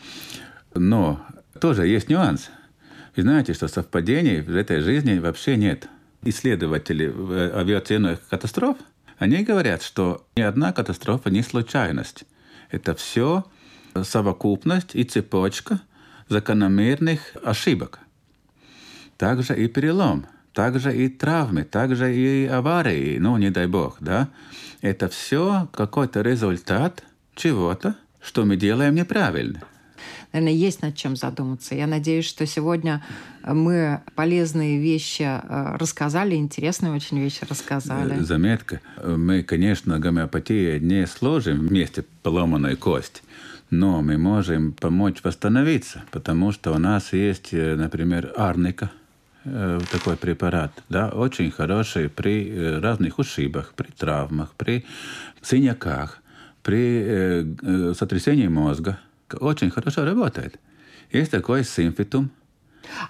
Но 0.75 1.21
тоже 1.61 1.87
есть 1.87 2.09
нюанс. 2.09 2.51
Вы 3.17 3.23
знаете, 3.23 3.53
что 3.53 3.67
совпадений 3.67 4.41
в 4.41 4.55
этой 4.55 4.81
жизни 4.81 5.19
вообще 5.19 5.57
нет. 5.57 5.89
Исследователи 6.23 7.07
авиационных 7.55 8.27
катастроф, 8.29 8.77
они 9.19 9.45
говорят, 9.45 9.83
что 9.83 10.27
ни 10.37 10.43
одна 10.43 10.73
катастрофа 10.73 11.31
не 11.31 11.43
случайность. 11.43 12.25
Это 12.71 12.95
все 12.95 13.45
совокупность 14.03 14.95
и 14.95 15.05
цепочка 15.05 15.81
закономерных 16.29 17.21
ошибок. 17.43 18.01
Также 19.17 19.57
и 19.57 19.69
перелом, 19.69 20.27
также 20.53 20.97
и 20.97 21.09
травмы, 21.09 21.65
также 21.65 22.15
и 22.15 22.47
аварии, 22.47 23.19
ну, 23.19 23.37
не 23.37 23.51
дай 23.51 23.67
бог, 23.67 23.97
да. 24.01 24.29
Это 24.81 25.09
все 25.09 25.69
какой-то 25.73 26.21
результат 26.21 27.03
чего-то, 27.35 27.97
что 28.21 28.45
мы 28.45 28.57
делаем 28.57 28.95
неправильно 28.95 29.63
наверное, 30.33 30.55
есть 30.55 30.83
над 30.83 30.95
чем 30.95 31.17
задуматься. 31.17 31.75
Я 31.75 31.87
надеюсь, 31.87 32.27
что 32.27 32.47
сегодня 32.47 33.03
мы 33.45 34.01
полезные 34.15 34.79
вещи 34.79 35.23
э, 35.23 35.77
рассказали, 35.77 36.35
интересные 36.35 36.93
очень 36.93 37.19
вещи 37.19 37.45
рассказали. 37.49 38.21
Э, 38.21 38.23
заметка. 38.23 38.81
Мы, 39.03 39.43
конечно, 39.43 39.99
гомеопатией 39.99 40.81
не 40.81 41.07
сложим 41.07 41.67
вместе 41.67 42.05
поломанную 42.23 42.77
кость, 42.77 43.23
но 43.71 44.03
мы 44.03 44.19
можем 44.19 44.73
помочь 44.73 45.23
восстановиться, 45.23 46.05
потому 46.11 46.53
что 46.53 46.73
у 46.73 46.79
нас 46.79 47.13
есть, 47.13 47.53
э, 47.53 47.77
например, 47.77 48.33
арника, 48.37 48.91
такой 49.93 50.17
препарат, 50.17 50.73
да, 50.91 51.09
очень 51.09 51.51
хороший 51.51 52.11
при 52.11 52.81
разных 52.81 53.19
ушибах, 53.19 53.73
при 53.75 53.87
травмах, 53.87 54.53
при 54.59 54.85
синяках, 55.41 56.21
при 56.63 57.95
сотрясении 57.95 58.49
мозга– 58.49 58.99
очень 59.35 59.71
хорошо 59.71 60.05
работает. 60.05 60.59
Есть 61.13 61.31
такой 61.31 61.65
симфитум. 61.65 62.31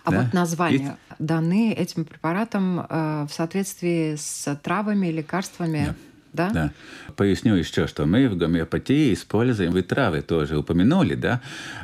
А 0.04 0.11
да? 0.11 0.22
вот 0.22 0.33
названия 0.33 0.76
Есть... 0.78 1.20
даны 1.20 1.72
этим 1.72 2.04
препаратам 2.04 2.81
э, 2.81 3.26
в 3.28 3.33
соответствии 3.33 4.16
с 4.16 4.54
травами, 4.62 5.09
лекарствами? 5.09 5.87
Да. 5.87 5.94
Да? 6.33 6.50
да. 6.50 6.72
Поясню 7.16 7.54
еще, 7.54 7.87
что 7.87 8.07
мы 8.07 8.28
в 8.28 8.37
гомеопатии 8.37 9.14
используем, 9.14 9.72
вы 9.72 9.83
травы 9.83 10.22
тоже 10.22 10.59
упомянули, 10.59 11.14
да? 11.14 11.40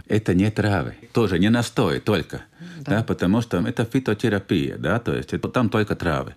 Это 0.07 0.35
не 0.35 0.51
травы, 0.51 0.97
тоже 1.13 1.39
не 1.39 1.49
настой 1.49 2.01
только, 2.01 2.43
да. 2.81 2.99
да, 2.99 3.03
потому 3.03 3.41
что 3.41 3.59
это 3.59 3.85
фитотерапия, 3.85 4.77
да, 4.77 4.99
то 4.99 5.15
есть 5.15 5.33
это, 5.33 5.49
там 5.49 5.71
только 5.71 5.97
травы. 5.97 6.35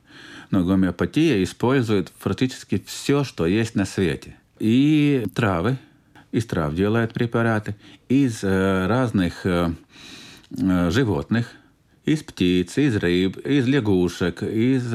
Но 0.52 0.64
гомеопатия 0.64 1.44
использует 1.44 2.12
практически 2.12 2.82
все, 2.86 3.24
что 3.26 3.46
есть 3.46 3.76
на 3.76 3.86
свете. 3.86 4.36
И 4.60 5.28
травы, 5.36 5.78
из 6.38 6.46
трав 6.46 6.74
делают 6.74 7.14
препараты, 7.14 7.76
из 8.10 8.44
э, 8.44 8.88
разных 8.88 9.46
э, 9.46 9.72
э, 10.52 10.92
животных, 10.92 11.52
из 12.06 12.24
птиц, 12.24 12.78
из 12.78 12.96
рыб, 12.96 13.38
из 13.46 13.68
лягушек, 13.68 14.44
из 14.44 14.92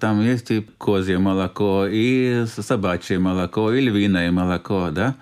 там 0.00 0.22
есть 0.22 0.50
и 0.50 0.66
козье 0.78 1.18
молоко, 1.18 1.86
и 1.86 2.44
собачье 2.46 3.18
молоко, 3.18 3.72
и 3.72 3.80
львиное 3.80 4.30
молоко, 4.32 4.90
да. 4.90 5.14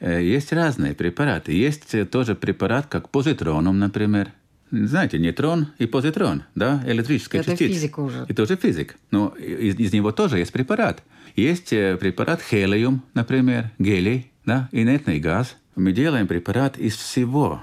Есть 0.00 0.52
разные 0.52 0.94
препараты. 0.94 1.52
Есть 1.52 2.10
тоже 2.10 2.34
препарат, 2.34 2.86
как 2.86 3.10
позитроном, 3.10 3.78
например. 3.78 4.28
Знаете, 4.70 5.18
нейтрон 5.18 5.68
и 5.78 5.86
позитрон, 5.86 6.44
да, 6.54 6.82
электрическая 6.86 7.42
Это 7.42 7.50
частица. 7.50 7.70
Это 7.70 7.74
физика 7.74 8.00
уже. 8.00 8.26
Это 8.26 8.42
уже 8.42 8.56
физик. 8.56 8.96
Но 9.10 9.28
из, 9.38 9.78
из 9.78 9.92
него 9.92 10.12
тоже 10.12 10.38
есть 10.38 10.52
препарат. 10.52 11.02
Есть 11.36 11.70
препарат 11.70 12.42
хелиум, 12.42 13.02
например, 13.14 13.70
гелий, 13.78 14.31
да, 14.44 14.68
инертный 14.72 15.20
газ. 15.20 15.56
Мы 15.76 15.92
делаем 15.92 16.26
препарат 16.26 16.78
из 16.78 16.96
всего. 16.96 17.62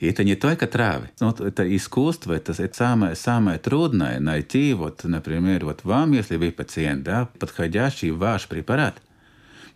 И 0.00 0.06
это 0.06 0.24
не 0.24 0.34
только 0.34 0.66
травы. 0.66 1.10
Вот 1.20 1.40
это 1.40 1.74
искусство, 1.76 2.32
это, 2.32 2.52
это 2.52 2.76
самое, 2.76 3.14
самое 3.14 3.58
трудное 3.58 4.18
найти, 4.18 4.74
вот, 4.74 5.04
например, 5.04 5.64
вот 5.64 5.84
вам, 5.84 6.12
если 6.12 6.36
вы 6.36 6.50
пациент, 6.50 7.04
да, 7.04 7.28
подходящий 7.38 8.10
ваш 8.10 8.48
препарат. 8.48 9.00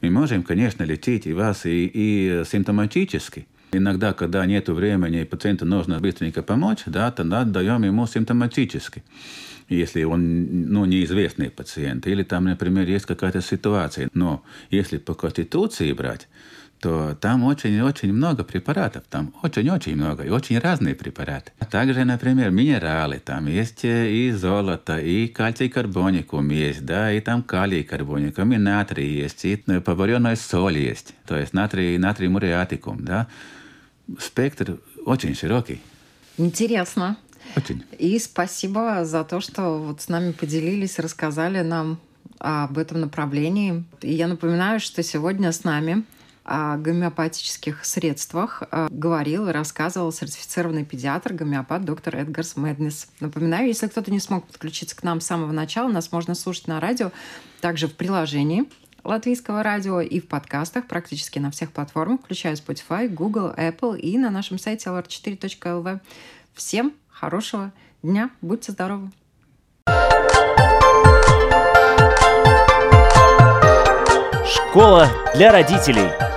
Мы 0.01 0.11
можем, 0.11 0.43
конечно, 0.43 0.83
лечить 0.83 1.27
и 1.27 1.33
вас 1.33 1.65
и, 1.65 1.91
и 1.93 2.43
симптоматически. 2.45 3.47
Иногда, 3.73 4.13
когда 4.13 4.45
нет 4.45 4.69
времени, 4.69 5.25
пациенту 5.25 5.65
нужно 5.65 5.99
быстренько 6.01 6.43
помочь, 6.43 6.81
да, 6.87 7.11
тогда 7.11 7.45
даем 7.45 7.85
ему 7.85 8.07
симптоматически 8.07 9.03
если 9.69 10.05
он 10.05 10.67
ну, 10.73 10.85
неизвестный 10.85 11.51
пациент, 11.51 12.07
или 12.07 12.23
там, 12.23 12.45
например, 12.45 12.89
есть 12.89 13.07
какая-то 13.07 13.41
ситуация. 13.41 14.09
Но 14.15 14.43
если 14.71 14.99
по 14.99 15.15
конституции 15.15 15.93
брать, 15.93 16.29
то 16.83 17.17
там 17.21 17.45
очень-очень 17.45 18.13
много 18.13 18.43
препаратов, 18.43 19.05
там 19.09 19.33
очень-очень 19.43 19.95
много, 19.95 20.25
и 20.25 20.31
очень 20.31 20.59
разные 20.59 20.97
препараты. 20.97 21.53
Также, 21.71 22.05
например, 22.05 22.51
минералы, 22.51 23.21
там 23.25 23.47
есть 23.47 23.85
и 23.85 24.33
золото, 24.33 24.99
и 24.99 25.29
кальций 25.29 25.69
карбоникум 25.69 26.49
есть, 26.51 26.85
да, 26.85 27.13
и 27.13 27.21
там 27.21 27.45
калий 27.45 27.85
карбоникум, 27.85 28.53
и 28.53 28.59
натрий 28.59 29.23
есть, 29.23 29.45
и 29.45 29.57
поваренная 29.57 30.35
соль 30.35 30.79
есть, 30.79 31.15
то 31.25 31.37
есть 31.37 31.53
натрий, 31.53 31.99
натрий 31.99 32.27
муриатикум, 32.27 33.05
да. 33.05 33.29
Спектр 34.19 34.81
очень 35.07 35.37
широкий. 35.37 35.81
Интересно. 36.37 37.17
Очень. 37.57 37.85
И 37.99 38.19
спасибо 38.19 39.05
за 39.05 39.25
то, 39.25 39.41
что 39.41 39.79
вот 39.79 40.01
с 40.01 40.09
нами 40.09 40.33
поделились, 40.33 40.99
рассказали 40.99 41.61
нам 41.61 41.99
об 42.39 42.79
этом 42.79 43.01
направлении. 43.01 43.85
И 44.01 44.13
я 44.13 44.27
напоминаю, 44.27 44.81
что 44.81 45.03
сегодня 45.03 45.53
с 45.53 45.65
нами 45.65 46.05
о 46.45 46.77
гомеопатических 46.77 47.85
средствах 47.85 48.65
а, 48.71 48.89
говорил 48.91 49.49
и 49.49 49.53
рассказывал 49.53 50.11
сертифицированный 50.11 50.85
педиатр, 50.85 51.35
гомеопат 51.35 51.85
доктор 51.85 52.17
Эдгарс 52.17 52.57
Мэднес. 52.57 53.07
Напоминаю, 53.21 53.69
если 53.69 53.87
кто-то 53.87 54.11
не 54.11 54.19
смог 54.19 54.47
подключиться 54.49 54.97
к 54.97 55.05
нам 55.05 55.21
с 55.21 55.27
самого 55.27 55.53
начала, 55.53 55.89
нас 55.89 56.11
можно 56.11 56.35
слушать 56.35 56.67
на 56.67 56.81
радио, 56.81 57.13
также 57.61 57.87
в 57.87 57.95
приложении 57.95 58.65
латвийского 59.05 59.63
радио 59.63 60.01
и 60.01 60.21
в 60.21 60.27
подкастах 60.27 60.87
практически 60.87 61.39
на 61.39 61.51
всех 61.51 61.73
платформах, 61.73 62.21
включая 62.23 62.57
Spotify, 62.57 63.09
Google, 63.09 63.53
Apple 63.57 63.99
и 63.99 64.19
на 64.19 64.31
нашем 64.31 64.59
сайте 64.59 64.91
lr4.lv. 64.91 66.01
Всем 66.55 66.93
хорошего 67.23 67.71
дня. 68.03 68.31
Будьте 68.41 68.73
здоровы. 68.73 69.13
Школа 74.45 75.07
для 75.37 75.53
родителей. 75.53 76.32